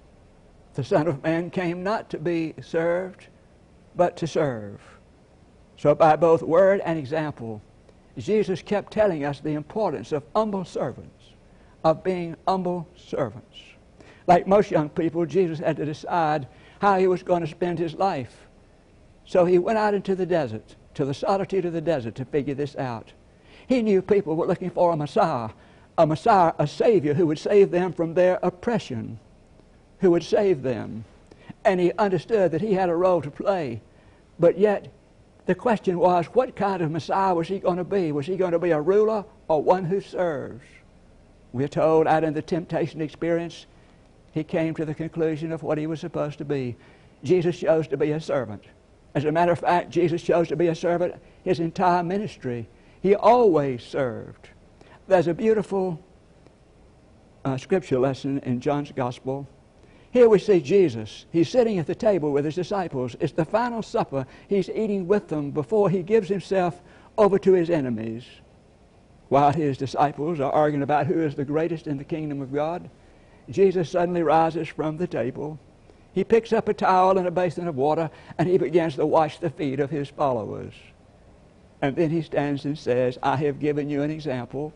The 0.73 0.83
Son 0.83 1.07
of 1.07 1.21
Man 1.21 1.49
came 1.49 1.83
not 1.83 2.09
to 2.11 2.17
be 2.17 2.53
served, 2.61 3.27
but 3.95 4.15
to 4.17 4.27
serve. 4.27 4.79
So, 5.75 5.93
by 5.93 6.15
both 6.15 6.41
word 6.41 6.81
and 6.85 6.97
example, 6.97 7.61
Jesus 8.17 8.61
kept 8.61 8.93
telling 8.93 9.25
us 9.25 9.39
the 9.39 9.53
importance 9.53 10.11
of 10.11 10.23
humble 10.35 10.63
servants, 10.63 11.33
of 11.83 12.03
being 12.03 12.35
humble 12.47 12.87
servants. 12.95 13.57
Like 14.27 14.47
most 14.47 14.71
young 14.71 14.89
people, 14.89 15.25
Jesus 15.25 15.59
had 15.59 15.77
to 15.77 15.85
decide 15.85 16.47
how 16.81 16.97
he 16.97 17.05
was 17.05 17.21
going 17.21 17.41
to 17.41 17.47
spend 17.47 17.77
his 17.77 17.93
life. 17.93 18.47
So 19.23 19.45
he 19.45 19.59
went 19.59 19.77
out 19.77 19.93
into 19.93 20.15
the 20.15 20.25
desert, 20.25 20.75
to 20.95 21.05
the 21.05 21.13
solitude 21.13 21.63
of 21.65 21.73
the 21.73 21.79
desert, 21.79 22.15
to 22.15 22.25
figure 22.25 22.55
this 22.55 22.75
out. 22.75 23.13
He 23.67 23.83
knew 23.83 24.01
people 24.01 24.35
were 24.35 24.47
looking 24.47 24.71
for 24.71 24.91
a 24.91 24.97
Messiah, 24.97 25.51
a 25.99 26.07
Messiah, 26.07 26.53
a 26.57 26.65
Savior 26.65 27.13
who 27.13 27.27
would 27.27 27.37
save 27.37 27.69
them 27.69 27.93
from 27.93 28.15
their 28.15 28.39
oppression, 28.41 29.19
who 29.99 30.09
would 30.09 30.23
save 30.23 30.63
them. 30.63 31.05
And 31.63 31.79
he 31.79 31.91
understood 31.99 32.51
that 32.51 32.61
he 32.61 32.73
had 32.73 32.89
a 32.89 32.95
role 32.95 33.21
to 33.21 33.29
play. 33.29 33.79
But 34.39 34.57
yet, 34.57 34.87
the 35.45 35.53
question 35.53 35.99
was, 35.99 36.25
what 36.33 36.55
kind 36.55 36.81
of 36.81 36.89
Messiah 36.89 37.35
was 37.35 37.47
he 37.47 37.59
going 37.59 37.77
to 37.77 37.83
be? 37.83 38.11
Was 38.11 38.25
he 38.25 38.37
going 38.37 38.53
to 38.53 38.59
be 38.59 38.71
a 38.71 38.81
ruler 38.81 39.23
or 39.47 39.61
one 39.61 39.85
who 39.85 40.01
serves? 40.01 40.65
We're 41.53 41.67
told 41.67 42.07
out 42.07 42.23
in 42.23 42.33
the 42.33 42.41
temptation 42.41 43.01
experience, 43.01 43.67
he 44.31 44.43
came 44.43 44.73
to 44.75 44.85
the 44.85 44.93
conclusion 44.93 45.51
of 45.51 45.63
what 45.63 45.77
he 45.77 45.87
was 45.87 45.99
supposed 45.99 46.37
to 46.37 46.45
be. 46.45 46.75
Jesus 47.23 47.59
chose 47.59 47.87
to 47.89 47.97
be 47.97 48.11
a 48.11 48.19
servant. 48.19 48.63
As 49.13 49.25
a 49.25 49.31
matter 49.31 49.51
of 49.51 49.59
fact, 49.59 49.89
Jesus 49.89 50.21
chose 50.21 50.47
to 50.47 50.55
be 50.55 50.67
a 50.67 50.75
servant 50.75 51.15
his 51.43 51.59
entire 51.59 52.03
ministry. 52.03 52.67
He 53.01 53.15
always 53.15 53.83
served. 53.83 54.49
There's 55.07 55.27
a 55.27 55.33
beautiful 55.33 55.99
uh, 57.43 57.57
scripture 57.57 57.99
lesson 57.99 58.39
in 58.39 58.61
John's 58.61 58.91
Gospel. 58.91 59.47
Here 60.11 60.29
we 60.29 60.39
see 60.39 60.59
Jesus. 60.59 61.25
He's 61.31 61.49
sitting 61.49 61.79
at 61.79 61.87
the 61.87 61.95
table 61.95 62.31
with 62.31 62.45
his 62.45 62.55
disciples. 62.55 63.15
It's 63.19 63.33
the 63.33 63.45
final 63.45 63.81
supper. 63.81 64.25
He's 64.47 64.69
eating 64.69 65.07
with 65.07 65.27
them 65.27 65.51
before 65.51 65.89
he 65.89 66.03
gives 66.03 66.29
himself 66.29 66.81
over 67.17 67.39
to 67.39 67.53
his 67.53 67.69
enemies. 67.69 68.23
While 69.29 69.53
his 69.53 69.77
disciples 69.77 70.39
are 70.41 70.51
arguing 70.51 70.83
about 70.83 71.07
who 71.07 71.21
is 71.21 71.35
the 71.35 71.45
greatest 71.45 71.87
in 71.87 71.97
the 71.97 72.03
kingdom 72.03 72.41
of 72.41 72.53
God, 72.53 72.89
Jesus 73.49 73.89
suddenly 73.89 74.23
rises 74.23 74.67
from 74.67 74.97
the 74.97 75.07
table. 75.07 75.59
He 76.13 76.23
picks 76.23 76.51
up 76.51 76.67
a 76.67 76.73
towel 76.73 77.17
and 77.17 77.27
a 77.27 77.31
basin 77.31 77.67
of 77.67 77.75
water 77.75 78.09
and 78.37 78.47
he 78.47 78.57
begins 78.57 78.95
to 78.95 79.05
wash 79.05 79.39
the 79.39 79.49
feet 79.49 79.79
of 79.79 79.89
his 79.89 80.09
followers. 80.09 80.73
And 81.81 81.95
then 81.95 82.09
he 82.09 82.21
stands 82.21 82.65
and 82.65 82.77
says, 82.77 83.17
I 83.23 83.37
have 83.37 83.59
given 83.59 83.89
you 83.89 84.03
an 84.03 84.11
example. 84.11 84.73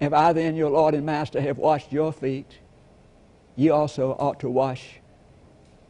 If 0.00 0.12
I 0.12 0.32
then, 0.32 0.56
your 0.56 0.70
Lord 0.70 0.94
and 0.94 1.06
Master, 1.06 1.40
have 1.40 1.56
washed 1.56 1.92
your 1.92 2.12
feet, 2.12 2.58
ye 3.54 3.70
also 3.70 4.12
ought 4.18 4.40
to 4.40 4.50
wash 4.50 5.00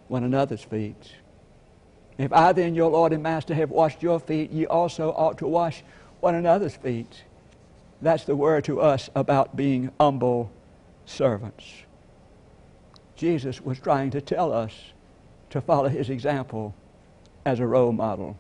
one 0.09 0.23
another's 0.23 0.63
feet. 0.63 1.15
If 2.17 2.33
I 2.33 2.53
then, 2.53 2.75
your 2.75 2.91
Lord 2.91 3.13
and 3.13 3.23
Master, 3.23 3.55
have 3.55 3.71
washed 3.71 4.03
your 4.03 4.21
feet, 4.21 4.53
ye 4.53 4.67
also 4.67 5.11
ought 5.13 5.39
to 5.39 5.49
wash 5.49 5.83
one 6.21 6.37
another's 6.37 6.77
feet. 6.77 7.25
That's 8.01 8.25
the 8.25 8.37
word 8.37 8.65
to 8.65 8.81
us 8.81 9.11
about 9.15 9.57
being 9.57 9.91
humble 9.99 10.51
servants. 11.05 11.65
Jesus 13.17 13.61
was 13.61 13.79
trying 13.79 14.11
to 14.11 14.21
tell 14.21 14.53
us 14.53 14.73
to 15.51 15.61
follow 15.61 15.89
his 15.89 16.11
example 16.11 16.75
as 17.45 17.61
a 17.61 17.67
role 17.67 17.93
model. 17.93 18.37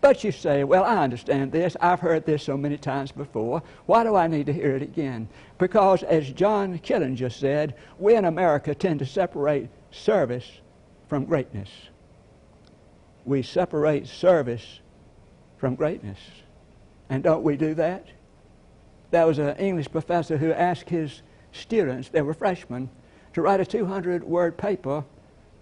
But 0.00 0.22
you 0.22 0.32
say, 0.32 0.64
well, 0.64 0.84
I 0.84 1.02
understand 1.02 1.50
this. 1.50 1.76
I've 1.80 2.00
heard 2.00 2.26
this 2.26 2.42
so 2.42 2.58
many 2.58 2.76
times 2.76 3.10
before. 3.10 3.62
Why 3.86 4.04
do 4.04 4.14
I 4.16 4.26
need 4.26 4.46
to 4.46 4.52
hear 4.52 4.76
it 4.76 4.82
again? 4.82 5.28
Because, 5.56 6.02
as 6.02 6.30
John 6.30 6.78
Killinger 6.78 7.32
said, 7.32 7.74
we 7.98 8.14
in 8.14 8.26
America 8.26 8.74
tend 8.74 8.98
to 8.98 9.06
separate 9.06 9.70
service 9.90 10.60
from 11.08 11.24
greatness. 11.24 11.70
We 13.24 13.42
separate 13.42 14.06
service 14.06 14.80
from 15.56 15.74
greatness. 15.74 16.18
And 17.08 17.22
don't 17.22 17.42
we 17.42 17.56
do 17.56 17.74
that? 17.74 18.06
There 19.10 19.26
was 19.26 19.38
an 19.38 19.56
English 19.56 19.90
professor 19.90 20.36
who 20.36 20.52
asked 20.52 20.90
his 20.90 21.22
students, 21.52 22.10
they 22.10 22.20
were 22.20 22.34
freshmen, 22.34 22.90
to 23.34 23.42
write 23.42 23.60
a 23.60 23.66
200 23.66 24.24
word 24.24 24.56
paper 24.56 25.04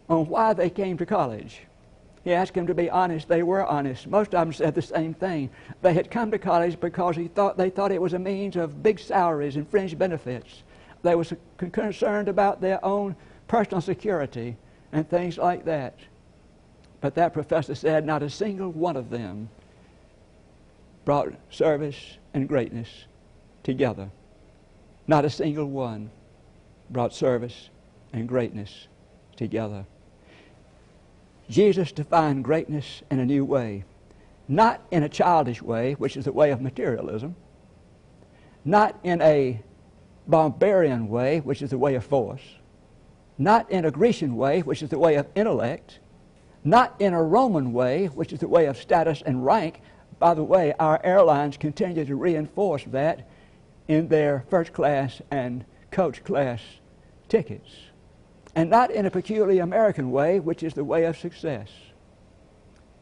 on 0.08 0.26
why 0.26 0.52
they 0.52 0.70
came 0.70 0.96
to 0.98 1.06
college. 1.06 1.62
He 2.22 2.32
asked 2.32 2.54
them 2.54 2.68
to 2.68 2.74
be 2.74 2.88
honest. 2.88 3.28
They 3.28 3.42
were 3.42 3.66
honest. 3.66 4.06
Most 4.06 4.34
of 4.34 4.46
them 4.46 4.52
said 4.52 4.74
the 4.74 4.82
same 4.82 5.14
thing. 5.14 5.50
They 5.80 5.92
had 5.92 6.10
come 6.10 6.30
to 6.30 6.38
college 6.38 6.78
because 6.78 7.16
he 7.16 7.28
thought, 7.28 7.56
they 7.56 7.70
thought 7.70 7.90
it 7.90 8.00
was 8.00 8.12
a 8.12 8.18
means 8.18 8.56
of 8.56 8.82
big 8.82 9.00
salaries 9.00 9.56
and 9.56 9.68
fringe 9.68 9.98
benefits. 9.98 10.62
They 11.02 11.16
were 11.16 11.24
concerned 11.56 12.28
about 12.28 12.60
their 12.60 12.84
own 12.84 13.16
personal 13.48 13.80
security 13.80 14.56
and 14.92 15.08
things 15.08 15.36
like 15.36 15.64
that. 15.64 15.98
But 17.00 17.16
that 17.16 17.32
professor 17.32 17.74
said 17.74 18.06
not 18.06 18.22
a 18.22 18.30
single 18.30 18.70
one 18.70 18.96
of 18.96 19.10
them 19.10 19.48
brought 21.04 21.32
service 21.50 22.18
and 22.32 22.46
greatness 22.46 22.88
together. 23.64 24.10
Not 25.08 25.24
a 25.24 25.30
single 25.30 25.66
one 25.66 26.10
brought 26.92 27.14
service 27.14 27.70
and 28.12 28.28
greatness 28.28 28.88
together. 29.36 29.86
Jesus 31.48 31.92
defined 31.92 32.44
greatness 32.44 33.02
in 33.10 33.18
a 33.18 33.26
new 33.26 33.44
way, 33.44 33.84
not 34.48 34.80
in 34.90 35.02
a 35.02 35.08
childish 35.08 35.62
way, 35.62 35.94
which 35.94 36.16
is 36.16 36.24
the 36.24 36.32
way 36.32 36.50
of 36.50 36.60
materialism, 36.60 37.34
not 38.64 38.98
in 39.02 39.20
a 39.20 39.60
barbarian 40.26 41.08
way, 41.08 41.40
which 41.40 41.62
is 41.62 41.70
the 41.70 41.78
way 41.78 41.94
of 41.94 42.04
force, 42.04 42.42
not 43.38 43.70
in 43.70 43.84
a 43.84 43.90
Grecian 43.90 44.36
way, 44.36 44.60
which 44.60 44.82
is 44.82 44.90
the 44.90 44.98
way 44.98 45.16
of 45.16 45.26
intellect, 45.34 45.98
not 46.64 46.94
in 47.00 47.12
a 47.12 47.22
Roman 47.22 47.72
way, 47.72 48.06
which 48.06 48.32
is 48.32 48.38
the 48.38 48.48
way 48.48 48.66
of 48.66 48.76
status 48.76 49.22
and 49.26 49.44
rank. 49.44 49.80
By 50.18 50.34
the 50.34 50.44
way, 50.44 50.72
our 50.78 51.00
airlines 51.02 51.56
continue 51.56 52.04
to 52.04 52.14
reinforce 52.14 52.84
that 52.84 53.28
in 53.88 54.08
their 54.08 54.44
first 54.48 54.72
class 54.72 55.20
and 55.30 55.64
coach 55.90 56.22
class 56.22 56.60
tickets 57.32 57.70
and 58.54 58.68
not 58.68 58.90
in 58.90 59.06
a 59.06 59.10
peculiarly 59.10 59.58
American 59.58 60.10
way, 60.10 60.38
which 60.38 60.62
is 60.62 60.74
the 60.74 60.84
way 60.84 61.06
of 61.06 61.16
success. 61.16 61.70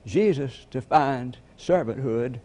Jesus 0.06 0.68
defined 0.70 1.36
servanthood 1.58 2.38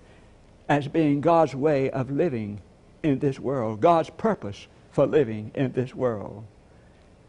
as 0.68 0.88
being 0.88 1.22
God's 1.22 1.54
way 1.54 1.92
of 1.92 2.10
living 2.10 2.60
in 3.04 3.20
this 3.20 3.40
world, 3.40 3.82
God's 3.82 4.10
purpose 4.10 4.68
for 4.90 5.06
living 5.06 5.52
in 5.54 5.74
this 5.74 5.94
world. 5.94 6.44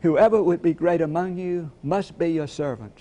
Whoever 0.01 0.43
would 0.43 0.63
be 0.63 0.73
great 0.73 1.03
among 1.03 1.37
you 1.37 1.71
must 1.83 2.19
be 2.19 2.29
your 2.29 2.47
servant. 2.47 2.99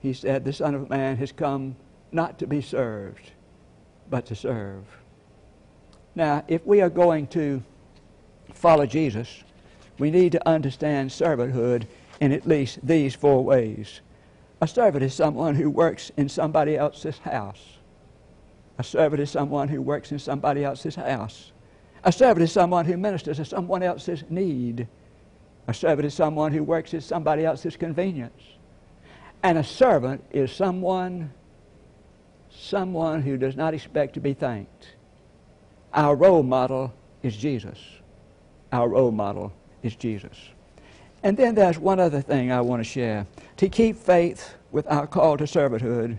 He 0.00 0.12
said, 0.12 0.44
The 0.44 0.52
Son 0.52 0.74
of 0.74 0.90
Man 0.90 1.16
has 1.16 1.32
come 1.32 1.76
not 2.12 2.38
to 2.40 2.46
be 2.46 2.60
served, 2.60 3.30
but 4.10 4.26
to 4.26 4.34
serve. 4.34 4.84
Now, 6.14 6.44
if 6.46 6.66
we 6.66 6.82
are 6.82 6.90
going 6.90 7.26
to 7.28 7.62
follow 8.54 8.86
Jesus, 8.86 9.44
we 9.98 10.10
need 10.10 10.32
to 10.32 10.48
understand 10.48 11.10
servanthood 11.10 11.86
in 12.20 12.32
at 12.32 12.46
least 12.46 12.78
these 12.82 13.14
four 13.14 13.44
ways. 13.44 14.00
A 14.60 14.66
servant 14.66 15.04
is 15.04 15.14
someone 15.14 15.54
who 15.54 15.70
works 15.70 16.10
in 16.16 16.28
somebody 16.28 16.76
else's 16.76 17.18
house. 17.18 17.78
A 18.78 18.84
servant 18.84 19.20
is 19.20 19.30
someone 19.30 19.68
who 19.68 19.82
works 19.82 20.12
in 20.12 20.18
somebody 20.18 20.64
else's 20.64 20.94
house. 20.94 21.52
A 22.04 22.12
servant 22.12 22.44
is 22.44 22.52
someone 22.52 22.86
who 22.86 22.96
ministers 22.96 23.36
to 23.36 23.44
someone 23.44 23.82
else's 23.82 24.24
need. 24.30 24.88
A 25.66 25.74
servant 25.74 26.06
is 26.06 26.14
someone 26.14 26.52
who 26.52 26.64
works 26.64 26.94
at 26.94 27.02
somebody 27.02 27.44
else's 27.44 27.76
convenience. 27.76 28.42
And 29.42 29.58
a 29.58 29.64
servant 29.64 30.24
is 30.30 30.50
someone 30.50 31.32
someone 32.50 33.22
who 33.22 33.36
does 33.36 33.56
not 33.56 33.74
expect 33.74 34.14
to 34.14 34.20
be 34.20 34.34
thanked. 34.34 34.94
Our 35.94 36.14
role 36.16 36.42
model 36.42 36.92
is 37.22 37.36
Jesus. 37.36 37.78
Our 38.72 38.88
role 38.88 39.10
model 39.10 39.52
is 39.82 39.96
Jesus. 39.96 40.36
And 41.22 41.36
then 41.36 41.54
there's 41.54 41.78
one 41.78 42.00
other 42.00 42.20
thing 42.20 42.50
I 42.50 42.60
want 42.60 42.80
to 42.80 42.88
share. 42.88 43.26
To 43.58 43.68
keep 43.68 43.96
faith 43.96 44.54
with 44.70 44.86
our 44.86 45.06
call 45.06 45.36
to 45.36 45.44
servanthood, 45.44 46.16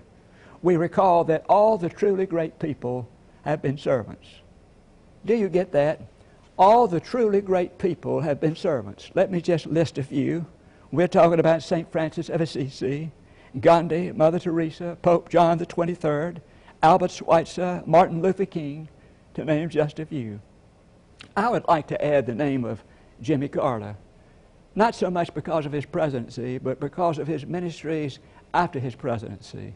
we 0.62 0.78
recall 0.78 1.24
that 1.26 1.46
all 1.50 1.78
the 1.78 1.90
truly 1.90 2.26
great 2.26 2.60
people 2.60 3.08
have 3.44 3.62
been 3.62 3.78
servants. 3.78 4.28
Do 5.26 5.36
you 5.36 5.50
get 5.50 5.72
that? 5.72 6.02
All 6.58 6.88
the 6.88 7.00
truly 7.00 7.42
great 7.42 7.80
people 7.80 8.22
have 8.22 8.40
been 8.40 8.56
servants. 8.56 9.10
Let 9.16 9.32
me 9.32 9.42
just 9.42 9.66
list 9.66 9.98
a 9.98 10.04
few. 10.04 10.46
We're 10.92 11.08
talking 11.08 11.40
about 11.40 11.64
St. 11.64 11.92
Francis 11.92 12.30
of 12.30 12.42
Assisi. 12.42 13.12
Gandhi, 13.60 14.12
Mother 14.14 14.40
Teresa, 14.40 14.98
Pope 15.02 15.28
John 15.30 15.58
the 15.58 15.66
23rd, 15.66 16.38
Albert 16.82 17.12
Schweitzer, 17.12 17.84
Martin 17.86 18.22
Luther 18.22 18.46
King, 18.46 18.88
to 19.34 19.44
name 19.44 19.70
just 19.70 20.00
a 20.00 20.06
few. 20.06 20.40
I 21.36 21.50
would 21.50 21.68
like 21.68 21.88
to 21.88 22.04
add 22.04 22.26
the 22.26 22.36
name 22.36 22.66
of 22.66 22.84
Jimmy 23.22 23.48
Carter, 23.48 23.96
not 24.76 24.96
so 24.96 25.10
much 25.10 25.34
because 25.34 25.66
of 25.66 25.72
his 25.72 25.86
presidency, 25.86 26.58
but 26.58 26.80
because 26.80 27.20
of 27.20 27.28
his 27.28 27.46
ministries 27.46 28.20
after 28.54 28.80
his 28.80 28.96
presidency, 28.96 29.76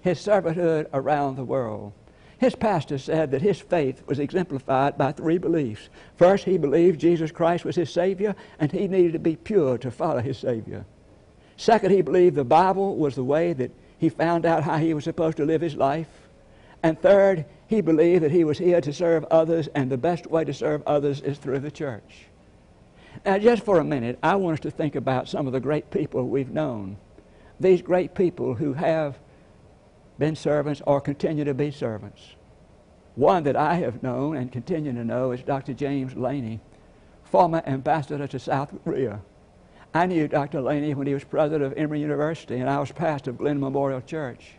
his 0.00 0.18
servanthood 0.18 0.86
around 0.92 1.36
the 1.36 1.44
world. 1.44 1.92
His 2.38 2.54
pastor 2.54 2.98
said 2.98 3.30
that 3.30 3.40
his 3.40 3.58
faith 3.58 4.02
was 4.06 4.18
exemplified 4.18 4.98
by 4.98 5.12
three 5.12 5.38
beliefs. 5.38 5.88
First, 6.16 6.44
he 6.44 6.58
believed 6.58 7.00
Jesus 7.00 7.30
Christ 7.30 7.64
was 7.64 7.76
his 7.76 7.90
Savior, 7.90 8.34
and 8.58 8.70
he 8.70 8.88
needed 8.88 9.14
to 9.14 9.18
be 9.18 9.36
pure 9.36 9.78
to 9.78 9.90
follow 9.90 10.20
his 10.20 10.38
Savior. 10.38 10.84
Second, 11.56 11.92
he 11.92 12.02
believed 12.02 12.36
the 12.36 12.44
Bible 12.44 12.96
was 12.96 13.14
the 13.14 13.24
way 13.24 13.54
that 13.54 13.70
he 13.98 14.10
found 14.10 14.44
out 14.44 14.62
how 14.62 14.76
he 14.76 14.92
was 14.92 15.04
supposed 15.04 15.38
to 15.38 15.46
live 15.46 15.62
his 15.62 15.76
life. 15.76 16.28
And 16.82 17.00
third, 17.00 17.46
he 17.66 17.80
believed 17.80 18.22
that 18.22 18.30
he 18.30 18.44
was 18.44 18.58
here 18.58 18.80
to 18.80 18.92
serve 18.92 19.24
others, 19.24 19.68
and 19.74 19.90
the 19.90 19.98
best 19.98 20.26
way 20.26 20.44
to 20.44 20.54
serve 20.54 20.82
others 20.86 21.20
is 21.20 21.38
through 21.38 21.58
the 21.58 21.70
church. 21.70 22.26
Now, 23.24 23.38
just 23.38 23.64
for 23.64 23.78
a 23.78 23.84
minute, 23.84 24.18
I 24.22 24.36
want 24.36 24.54
us 24.54 24.60
to 24.60 24.70
think 24.70 24.94
about 24.94 25.28
some 25.28 25.46
of 25.46 25.52
the 25.52 25.60
great 25.60 25.90
people 25.90 26.28
we've 26.28 26.50
known. 26.50 26.96
These 27.58 27.82
great 27.82 28.14
people 28.14 28.54
who 28.54 28.74
have 28.74 29.18
been 30.18 30.36
servants 30.36 30.82
or 30.86 31.00
continue 31.00 31.44
to 31.44 31.54
be 31.54 31.70
servants. 31.70 32.22
One 33.14 33.44
that 33.44 33.56
I 33.56 33.74
have 33.76 34.02
known 34.02 34.36
and 34.36 34.52
continue 34.52 34.92
to 34.92 35.04
know 35.04 35.32
is 35.32 35.42
Dr. 35.42 35.72
James 35.72 36.14
Laney, 36.14 36.60
former 37.24 37.62
ambassador 37.66 38.26
to 38.28 38.38
South 38.38 38.72
Korea. 38.84 39.20
I 39.94 40.06
knew 40.06 40.28
Dr. 40.28 40.60
Laney 40.60 40.94
when 40.94 41.06
he 41.06 41.14
was 41.14 41.24
president 41.24 41.64
of 41.64 41.78
Emory 41.78 42.00
University, 42.00 42.58
and 42.58 42.68
I 42.68 42.78
was 42.78 42.92
pastor 42.92 43.30
of 43.30 43.38
Glenn 43.38 43.58
Memorial 43.58 44.02
Church. 44.02 44.52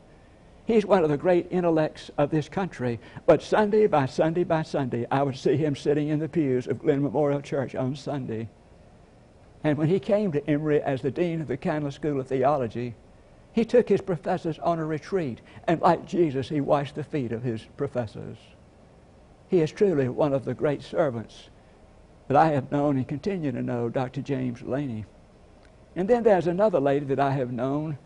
He's 0.68 0.86
one 0.86 1.06
of 1.06 1.10
the 1.10 1.16
great 1.16 1.48
intellects 1.50 2.12
of 2.18 2.30
this 2.30 2.50
country, 2.50 3.00
but 3.26 3.42
Sunday 3.42 3.88
by 3.88 4.06
Sunday 4.06 4.44
by 4.44 4.64
Sunday, 4.64 5.08
I 5.10 5.24
would 5.24 5.38
see 5.38 5.56
him 5.56 5.78
sitting 5.78 6.10
in 6.10 6.20
the 6.20 6.28
pews 6.28 6.68
of 6.68 6.80
Glenn 6.80 7.02
Memorial 7.02 7.40
Church 7.40 7.74
on 7.74 7.96
Sunday. 7.96 8.50
And 9.64 9.78
when 9.78 9.88
he 9.88 10.02
came 10.02 10.34
to 10.34 10.46
Emory 10.46 10.82
as 10.82 11.02
the 11.02 11.10
dean 11.10 11.40
of 11.40 11.48
the 11.48 11.56
Candler 11.56 11.92
School 11.92 12.20
of 12.20 12.28
Theology, 12.28 12.96
he 13.54 13.64
took 13.64 13.88
his 13.88 14.02
professors 14.02 14.60
on 14.60 14.78
a 14.78 14.86
retreat, 14.86 15.40
and 15.70 15.80
like 15.80 16.06
Jesus, 16.06 16.50
he 16.50 16.60
washed 16.60 16.96
the 16.96 17.04
feet 17.06 17.32
of 17.32 17.44
his 17.44 17.64
professors. 17.78 18.38
He 19.48 19.62
is 19.62 19.72
truly 19.72 20.10
one 20.10 20.34
of 20.34 20.44
the 20.44 20.54
great 20.54 20.84
servants 20.84 21.50
that 22.28 22.36
I 22.36 22.50
have 22.50 22.74
known 22.74 22.98
and 22.98 23.08
continue 23.08 23.54
to 23.54 23.64
know, 23.64 23.88
Dr. 23.88 24.22
James 24.22 24.62
Laney. 24.62 25.06
And 25.96 26.10
then 26.10 26.24
there's 26.24 26.48
another 26.48 26.82
lady 26.82 27.06
that 27.06 27.22
I 27.22 27.32
have 27.32 27.54
known 27.54 27.98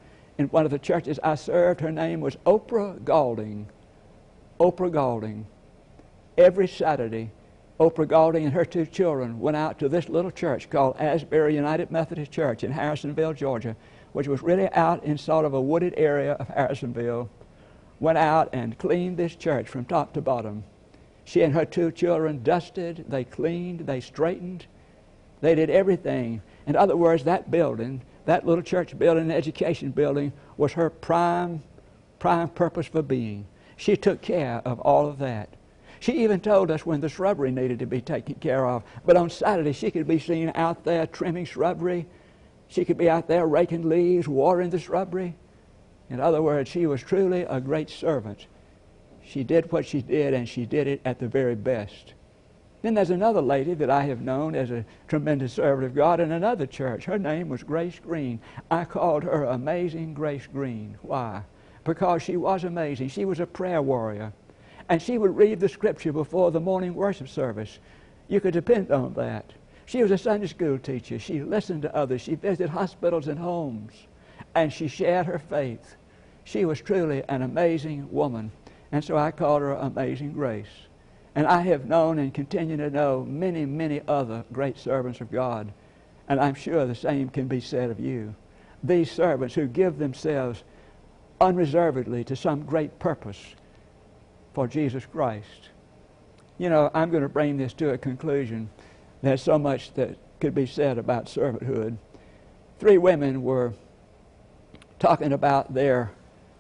in 0.42 0.48
one 0.50 0.66
of 0.66 0.72
the 0.72 0.80
churches 0.80 1.20
I 1.24 1.36
served. 1.36 1.80
Her 1.82 1.92
name 1.92 2.20
was 2.20 2.36
Oprah 2.46 3.04
Gaulding. 3.04 3.68
Oprah 4.60 4.92
Gaulding. 4.92 5.48
Every 6.38 6.68
Saturday, 6.68 7.32
Oprah 7.80 8.08
Gaulding 8.08 8.46
and 8.46 8.54
her 8.54 8.66
two 8.66 8.86
children 8.86 9.40
went 9.40 9.58
out 9.58 9.80
to 9.80 9.90
this 9.90 10.10
little 10.10 10.32
church 10.32 10.70
called 10.70 10.98
Asbury 10.98 11.56
United 11.56 11.92
Methodist 11.92 12.32
Church 12.32 12.64
in 12.64 12.72
Harrisonville, 12.72 13.34
Georgia 13.34 13.76
which 14.14 14.28
was 14.28 14.42
really 14.42 14.70
out 14.74 15.04
in 15.04 15.18
sort 15.18 15.46
of 15.46 15.54
a 15.54 15.62
wooded 15.62 15.94
area 15.98 16.34
of 16.34 16.48
Harrisonville, 16.48 17.30
went 18.00 18.18
out 18.18 18.50
and 18.52 18.78
cleaned 18.78 19.18
this 19.18 19.36
church 19.36 19.68
from 19.68 19.86
top 19.86 20.14
to 20.14 20.22
bottom. 20.22 20.64
She 21.24 21.42
and 21.42 21.54
her 21.54 21.66
two 21.66 21.92
children 21.92 22.44
dusted, 22.44 23.06
they 23.08 23.24
cleaned, 23.24 23.82
they 23.82 24.02
straightened, 24.02 24.66
they 25.40 25.56
did 25.56 25.70
everything. 25.70 26.42
In 26.68 26.76
other 26.76 26.98
words, 26.98 27.24
that 27.24 27.52
building, 27.52 28.02
that 28.26 28.46
little 28.46 28.64
church 28.64 28.98
building, 28.98 29.32
education 29.32 29.92
building, 29.92 30.34
was 30.58 30.74
her 30.74 30.90
prime, 30.90 31.64
prime 32.20 32.50
purpose 32.50 32.88
for 32.88 33.02
being. 33.02 33.46
She 33.78 33.96
took 33.96 34.22
care 34.22 34.62
of 34.66 34.80
all 34.80 35.08
of 35.08 35.20
that. 35.20 35.50
She 36.00 36.24
even 36.24 36.40
told 36.40 36.72
us 36.72 36.86
when 36.86 37.02
the 37.02 37.10
shrubbery 37.10 37.52
needed 37.52 37.80
to 37.80 37.86
be 37.86 38.02
taken 38.02 38.36
care 38.36 38.66
of. 38.66 38.84
But 39.06 39.18
on 39.18 39.30
Saturday, 39.30 39.74
she 39.74 39.92
could 39.92 40.08
be 40.08 40.20
seen 40.20 40.52
out 40.56 40.84
there 40.84 41.06
trimming 41.06 41.46
shrubbery, 41.46 42.08
she 42.72 42.86
could 42.86 42.98
be 42.98 43.10
out 43.10 43.28
there 43.28 43.46
raking 43.46 43.90
leaves, 43.90 44.30
watering 44.30 44.70
the 44.70 44.80
shrubbery. 44.80 45.36
In 46.10 46.22
other 46.22 46.42
words, 46.42 46.70
she 46.70 46.88
was 46.88 47.02
truly 47.02 47.42
a 47.42 47.60
great 47.60 47.90
servant. 47.90 48.48
She 49.24 49.44
did 49.44 49.72
what 49.74 49.86
she 49.86 50.02
did, 50.02 50.34
and 50.34 50.48
she 50.48 50.66
did 50.66 50.88
it 50.88 51.02
at 51.04 51.20
the 51.20 51.28
very 51.28 51.56
best. 51.56 52.14
Then 52.82 52.96
there's 52.96 53.12
another 53.12 53.42
lady 53.42 53.76
that 53.76 53.92
I 53.92 54.04
have 54.04 54.22
known 54.22 54.56
as 54.56 54.72
a 54.72 54.86
tremendous 55.08 55.54
servant 55.54 55.86
of 55.86 55.94
God 55.94 56.20
in 56.20 56.32
another 56.32 56.66
church. 56.66 57.06
Her 57.06 57.20
name 57.20 57.48
was 57.48 57.62
Grace 57.62 58.00
Green. 58.00 58.40
I 58.72 58.86
called 58.86 59.24
her 59.24 59.44
Amazing 59.44 60.16
Grace 60.16 60.48
Green. 60.48 60.98
Why? 61.04 61.44
Because 61.84 62.24
she 62.24 62.38
was 62.38 62.64
amazing. 62.64 63.10
She 63.10 63.26
was 63.26 63.40
a 63.40 63.46
prayer 63.46 63.82
warrior. 63.82 64.34
And 64.90 65.00
she 65.02 65.20
would 65.20 65.36
read 65.36 65.60
the 65.60 65.70
scripture 65.70 66.12
before 66.12 66.50
the 66.50 66.60
morning 66.60 66.96
worship 66.96 67.30
service. 67.30 67.78
You 68.28 68.40
could 68.40 68.54
depend 68.54 68.92
on 68.92 69.14
that. 69.14 69.54
She 69.86 70.02
was 70.02 70.12
a 70.12 70.18
Sunday 70.18 70.48
school 70.48 70.80
teacher. 70.80 71.20
She 71.20 71.42
listened 71.42 71.84
to 71.84 71.96
others. 71.96 72.22
She 72.22 72.36
visited 72.36 72.70
hospitals 72.70 73.28
and 73.28 73.38
homes. 73.38 73.94
And 74.56 74.74
she 74.74 74.88
shared 74.88 75.28
her 75.28 75.40
faith. 75.40 75.96
She 76.46 76.66
was 76.66 76.82
truly 76.82 77.24
an 77.30 77.44
amazing 77.44 78.12
woman. 78.12 78.52
And 78.92 79.04
so 79.04 79.18
I 79.18 79.32
called 79.32 79.62
her 79.62 79.74
Amazing 79.74 80.34
Grace. 80.34 80.66
And 81.36 81.48
I 81.48 81.62
have 81.62 81.86
known 81.86 82.20
and 82.20 82.34
continue 82.34 82.78
to 82.78 82.90
know 82.90 83.26
many, 83.28 83.66
many 83.66 84.02
other 84.08 84.44
great 84.52 84.78
servants 84.78 85.22
of 85.22 85.32
God. 85.32 85.72
And 86.28 86.40
I'm 86.40 86.56
sure 86.56 86.86
the 86.86 86.96
same 86.96 87.30
can 87.30 87.48
be 87.48 87.62
said 87.62 87.90
of 87.90 88.00
you. 88.00 88.36
These 88.84 89.12
servants 89.12 89.56
who 89.56 89.68
give 89.68 89.98
themselves 89.98 90.64
unreservedly 91.40 92.24
to 92.26 92.36
some 92.36 92.66
great 92.66 93.00
purpose 93.00 93.56
for 94.54 94.68
Jesus 94.68 95.06
Christ. 95.06 95.70
You 96.58 96.70
know, 96.70 96.92
I'm 96.94 97.10
going 97.10 97.24
to 97.24 97.30
bring 97.30 97.58
this 97.58 97.74
to 97.74 97.92
a 97.92 97.98
conclusion. 97.98 98.70
There's 99.22 99.42
so 99.42 99.58
much 99.58 99.94
that 99.94 100.18
could 100.40 100.54
be 100.54 100.66
said 100.66 100.98
about 100.98 101.26
servanthood. 101.26 101.98
Three 102.80 102.98
women 102.98 103.44
were 103.44 103.74
talking 105.00 105.34
about 105.34 105.74
their 105.74 106.12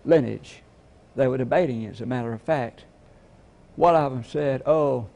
lineage. 0.05 0.61
They 1.15 1.27
were 1.27 1.37
debating 1.37 1.85
as 1.85 2.01
a 2.01 2.05
matter 2.05 2.33
of 2.33 2.41
fact. 2.41 2.85
One 3.81 3.95
of 3.95 4.11
them 4.11 4.23
said, 4.23 4.61
Oh, 4.67 5.07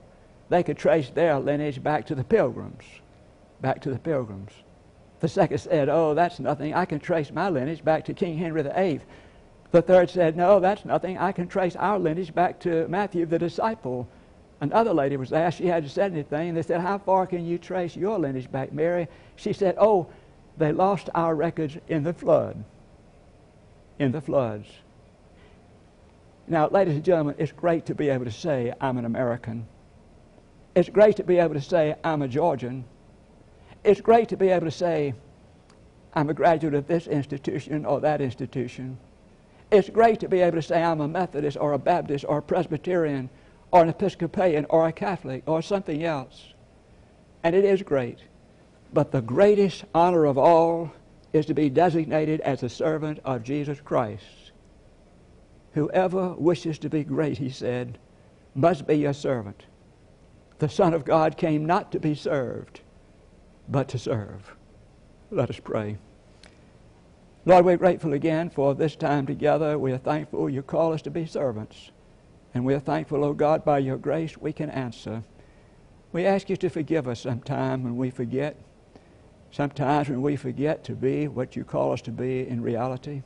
they 0.50 0.64
could 0.64 0.76
trace 0.76 1.12
their 1.12 1.38
lineage 1.38 1.84
back 1.84 2.08
to 2.08 2.16
the 2.16 2.24
pilgrims. 2.24 2.84
Back 3.62 3.80
to 3.82 3.92
the 3.92 4.00
pilgrims. 4.00 4.54
The 5.20 5.28
second 5.28 5.60
said, 5.60 5.88
Oh, 5.88 6.16
that's 6.16 6.40
nothing. 6.40 6.74
I 6.74 6.86
can 6.86 7.00
trace 7.00 7.32
my 7.32 7.48
lineage 7.48 7.86
back 7.86 8.06
to 8.06 8.16
King 8.16 8.40
Henry 8.40 8.64
VIII. 8.64 9.02
The 9.70 9.84
third 9.84 10.10
said, 10.10 10.36
No, 10.36 10.60
that's 10.60 10.84
nothing. 10.84 11.16
I 11.16 11.32
can 11.32 11.48
trace 11.48 11.76
our 11.76 12.00
lineage 12.00 12.34
back 12.34 12.60
to 12.62 12.88
Matthew 12.88 13.28
the 13.28 13.38
disciple 13.38 14.08
Another 14.62 14.96
lady 14.96 15.16
was 15.16 15.32
asked, 15.32 15.60
she 15.60 15.68
hadn't 15.68 15.90
said 15.90 16.14
anything. 16.14 16.56
They 16.56 16.64
said, 16.64 16.82
How 16.82 16.98
far 16.98 17.28
can 17.28 17.46
you 17.46 17.60
trace 17.60 17.96
your 17.96 18.18
lineage 18.18 18.52
back, 18.52 18.74
Mary? 18.74 19.08
She 19.36 19.54
said, 19.54 19.76
Oh, 19.78 20.08
they 20.58 20.72
lost 20.72 21.12
our 21.14 21.36
records 21.36 21.78
in 21.88 22.02
the 22.02 22.16
flood. 22.16 22.64
In 24.00 24.12
the 24.12 24.22
floods. 24.22 24.70
Now, 26.48 26.68
ladies 26.70 26.96
and 26.96 27.04
gentlemen, 27.04 27.36
it's 27.40 27.52
great 27.52 27.88
to 27.88 27.96
be 27.96 28.10
able 28.10 28.26
to 28.26 28.32
say, 28.32 28.72
I'm 28.80 28.98
an 28.98 29.06
American. 29.06 29.66
It's 30.76 30.90
great 30.90 31.16
to 31.16 31.24
be 31.24 31.38
able 31.40 31.56
to 31.56 31.62
say, 31.62 31.96
I'm 32.04 32.22
a 32.22 32.28
Georgian. 32.28 32.86
It's 33.84 34.02
great 34.02 34.30
to 34.30 34.38
be 34.38 34.50
able 34.50 34.68
to 34.68 34.72
say, 34.72 35.16
I'm 36.14 36.30
a 36.30 36.36
graduate 36.36 36.76
of 36.76 36.88
this 36.88 37.08
institution 37.08 37.86
or 37.86 38.00
that 38.02 38.22
institution. 38.22 38.98
It's 39.72 39.90
great 39.90 40.20
to 40.20 40.30
be 40.30 40.42
able 40.42 40.58
to 40.58 40.62
say, 40.62 40.84
I'm 40.84 41.02
a 41.02 41.08
Methodist 41.08 41.58
or 41.60 41.74
a 41.74 41.80
Baptist 41.80 42.26
or 42.28 42.38
a 42.38 42.44
Presbyterian 42.44 43.30
or 43.72 43.82
an 43.82 43.90
Episcopalian 43.90 44.68
or 44.70 44.88
a 44.88 44.92
Catholic 44.92 45.44
or 45.48 45.64
something 45.64 46.04
else. 46.04 46.54
And 47.44 47.56
it 47.56 47.66
is 47.66 47.82
great. 47.82 48.20
But 48.94 49.12
the 49.12 49.22
greatest 49.22 49.84
honor 49.96 50.26
of 50.26 50.38
all 50.38 50.94
is 51.34 51.48
to 51.48 51.56
be 51.56 51.70
designated 51.70 52.40
as 52.42 52.62
a 52.62 52.70
servant 52.70 53.20
of 53.26 53.44
Jesus 53.44 53.82
Christ. 53.82 54.45
Whoever 55.76 56.34
wishes 56.36 56.80
to 56.80 56.90
be 56.90 57.04
great, 57.04 57.38
he 57.38 57.50
said, 57.50 58.00
must 58.56 58.88
be 58.88 59.04
a 59.04 59.14
servant. 59.14 59.66
The 60.60 60.70
Son 60.70 60.94
of 60.94 61.04
God 61.04 61.36
came 61.36 61.66
not 61.66 61.92
to 61.92 62.00
be 62.00 62.16
served, 62.16 62.80
but 63.68 63.90
to 63.90 64.00
serve. 64.00 64.56
Let 65.32 65.50
us 65.50 65.60
pray. 65.60 65.98
Lord, 67.46 67.66
we're 67.66 67.76
grateful 67.76 68.14
again 68.14 68.50
for 68.50 68.74
this 68.74 68.96
time 68.96 69.26
together. 69.26 69.78
We 69.78 69.92
are 69.92 69.98
thankful 69.98 70.50
you 70.50 70.62
call 70.62 70.94
us 70.94 71.02
to 71.04 71.12
be 71.12 71.26
servants. 71.26 71.92
And 72.54 72.64
we 72.64 72.74
are 72.74 72.80
thankful, 72.80 73.26
O 73.26 73.30
oh 73.30 73.34
God, 73.34 73.66
by 73.66 73.80
your 73.80 73.98
grace 73.98 74.38
we 74.38 74.54
can 74.54 74.70
answer. 74.70 75.24
We 76.14 76.26
ask 76.26 76.50
you 76.50 76.56
to 76.56 76.70
forgive 76.70 77.06
us 77.06 77.20
sometime 77.20 77.84
when 77.84 77.98
we 77.98 78.12
forget. 78.12 78.56
Sometimes 79.52 80.08
when 80.08 80.22
we 80.22 80.38
forget 80.38 80.86
to 80.86 80.94
be 80.94 81.28
what 81.28 81.58
you 81.58 81.66
call 81.66 81.92
us 81.92 82.02
to 82.04 82.12
be 82.12 82.48
in 82.48 82.62
reality. 82.62 83.24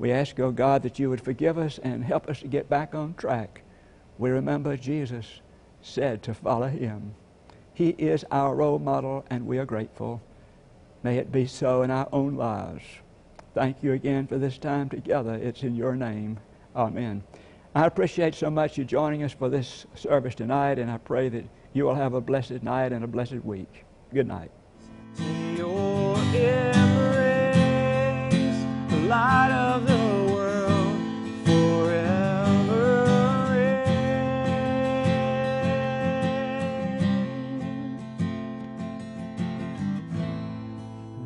We 0.00 0.12
ask, 0.12 0.40
oh 0.40 0.50
God, 0.50 0.82
that 0.84 0.98
you 0.98 1.10
would 1.10 1.20
forgive 1.20 1.58
us 1.58 1.78
and 1.82 2.02
help 2.02 2.26
us 2.30 2.40
to 2.40 2.48
get 2.48 2.70
back 2.70 2.94
on 2.94 3.12
track. 3.12 3.60
We 4.16 4.30
remember 4.30 4.74
Jesus 4.78 5.42
said 5.82 6.22
to 6.22 6.32
follow 6.32 6.68
him. 6.68 7.14
He 7.74 7.90
is 7.90 8.24
our 8.30 8.54
role 8.54 8.78
model, 8.78 9.26
and 9.28 9.46
we 9.46 9.58
are 9.58 9.66
grateful. 9.66 10.22
May 11.02 11.18
it 11.18 11.30
be 11.30 11.44
so 11.44 11.82
in 11.82 11.90
our 11.90 12.08
own 12.12 12.36
lives. 12.36 12.82
Thank 13.54 13.82
you 13.82 13.92
again 13.92 14.26
for 14.26 14.38
this 14.38 14.56
time 14.56 14.88
together. 14.88 15.34
It's 15.34 15.64
in 15.64 15.76
your 15.76 15.94
name. 15.94 16.38
Amen. 16.74 17.22
I 17.74 17.84
appreciate 17.84 18.34
so 18.34 18.48
much 18.48 18.78
you 18.78 18.86
joining 18.86 19.22
us 19.22 19.34
for 19.34 19.50
this 19.50 19.84
service 19.94 20.34
tonight, 20.34 20.78
and 20.78 20.90
I 20.90 20.96
pray 20.96 21.28
that 21.28 21.44
you 21.74 21.84
will 21.84 21.94
have 21.94 22.14
a 22.14 22.22
blessed 22.22 22.62
night 22.62 22.92
and 22.92 23.04
a 23.04 23.06
blessed 23.06 23.44
week. 23.44 23.84
Good 24.14 24.26
night 24.26 24.50
light 29.10 29.50
of 29.50 29.86
the 29.88 30.32
world 30.32 30.96
forever 31.44 32.84
reign. 33.50 33.90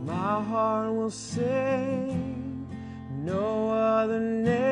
My 0.07 0.43
heart 0.43 0.95
will 0.95 1.11
sing 1.11 2.67
no 3.23 3.69
other 3.71 4.19
name. 4.19 4.64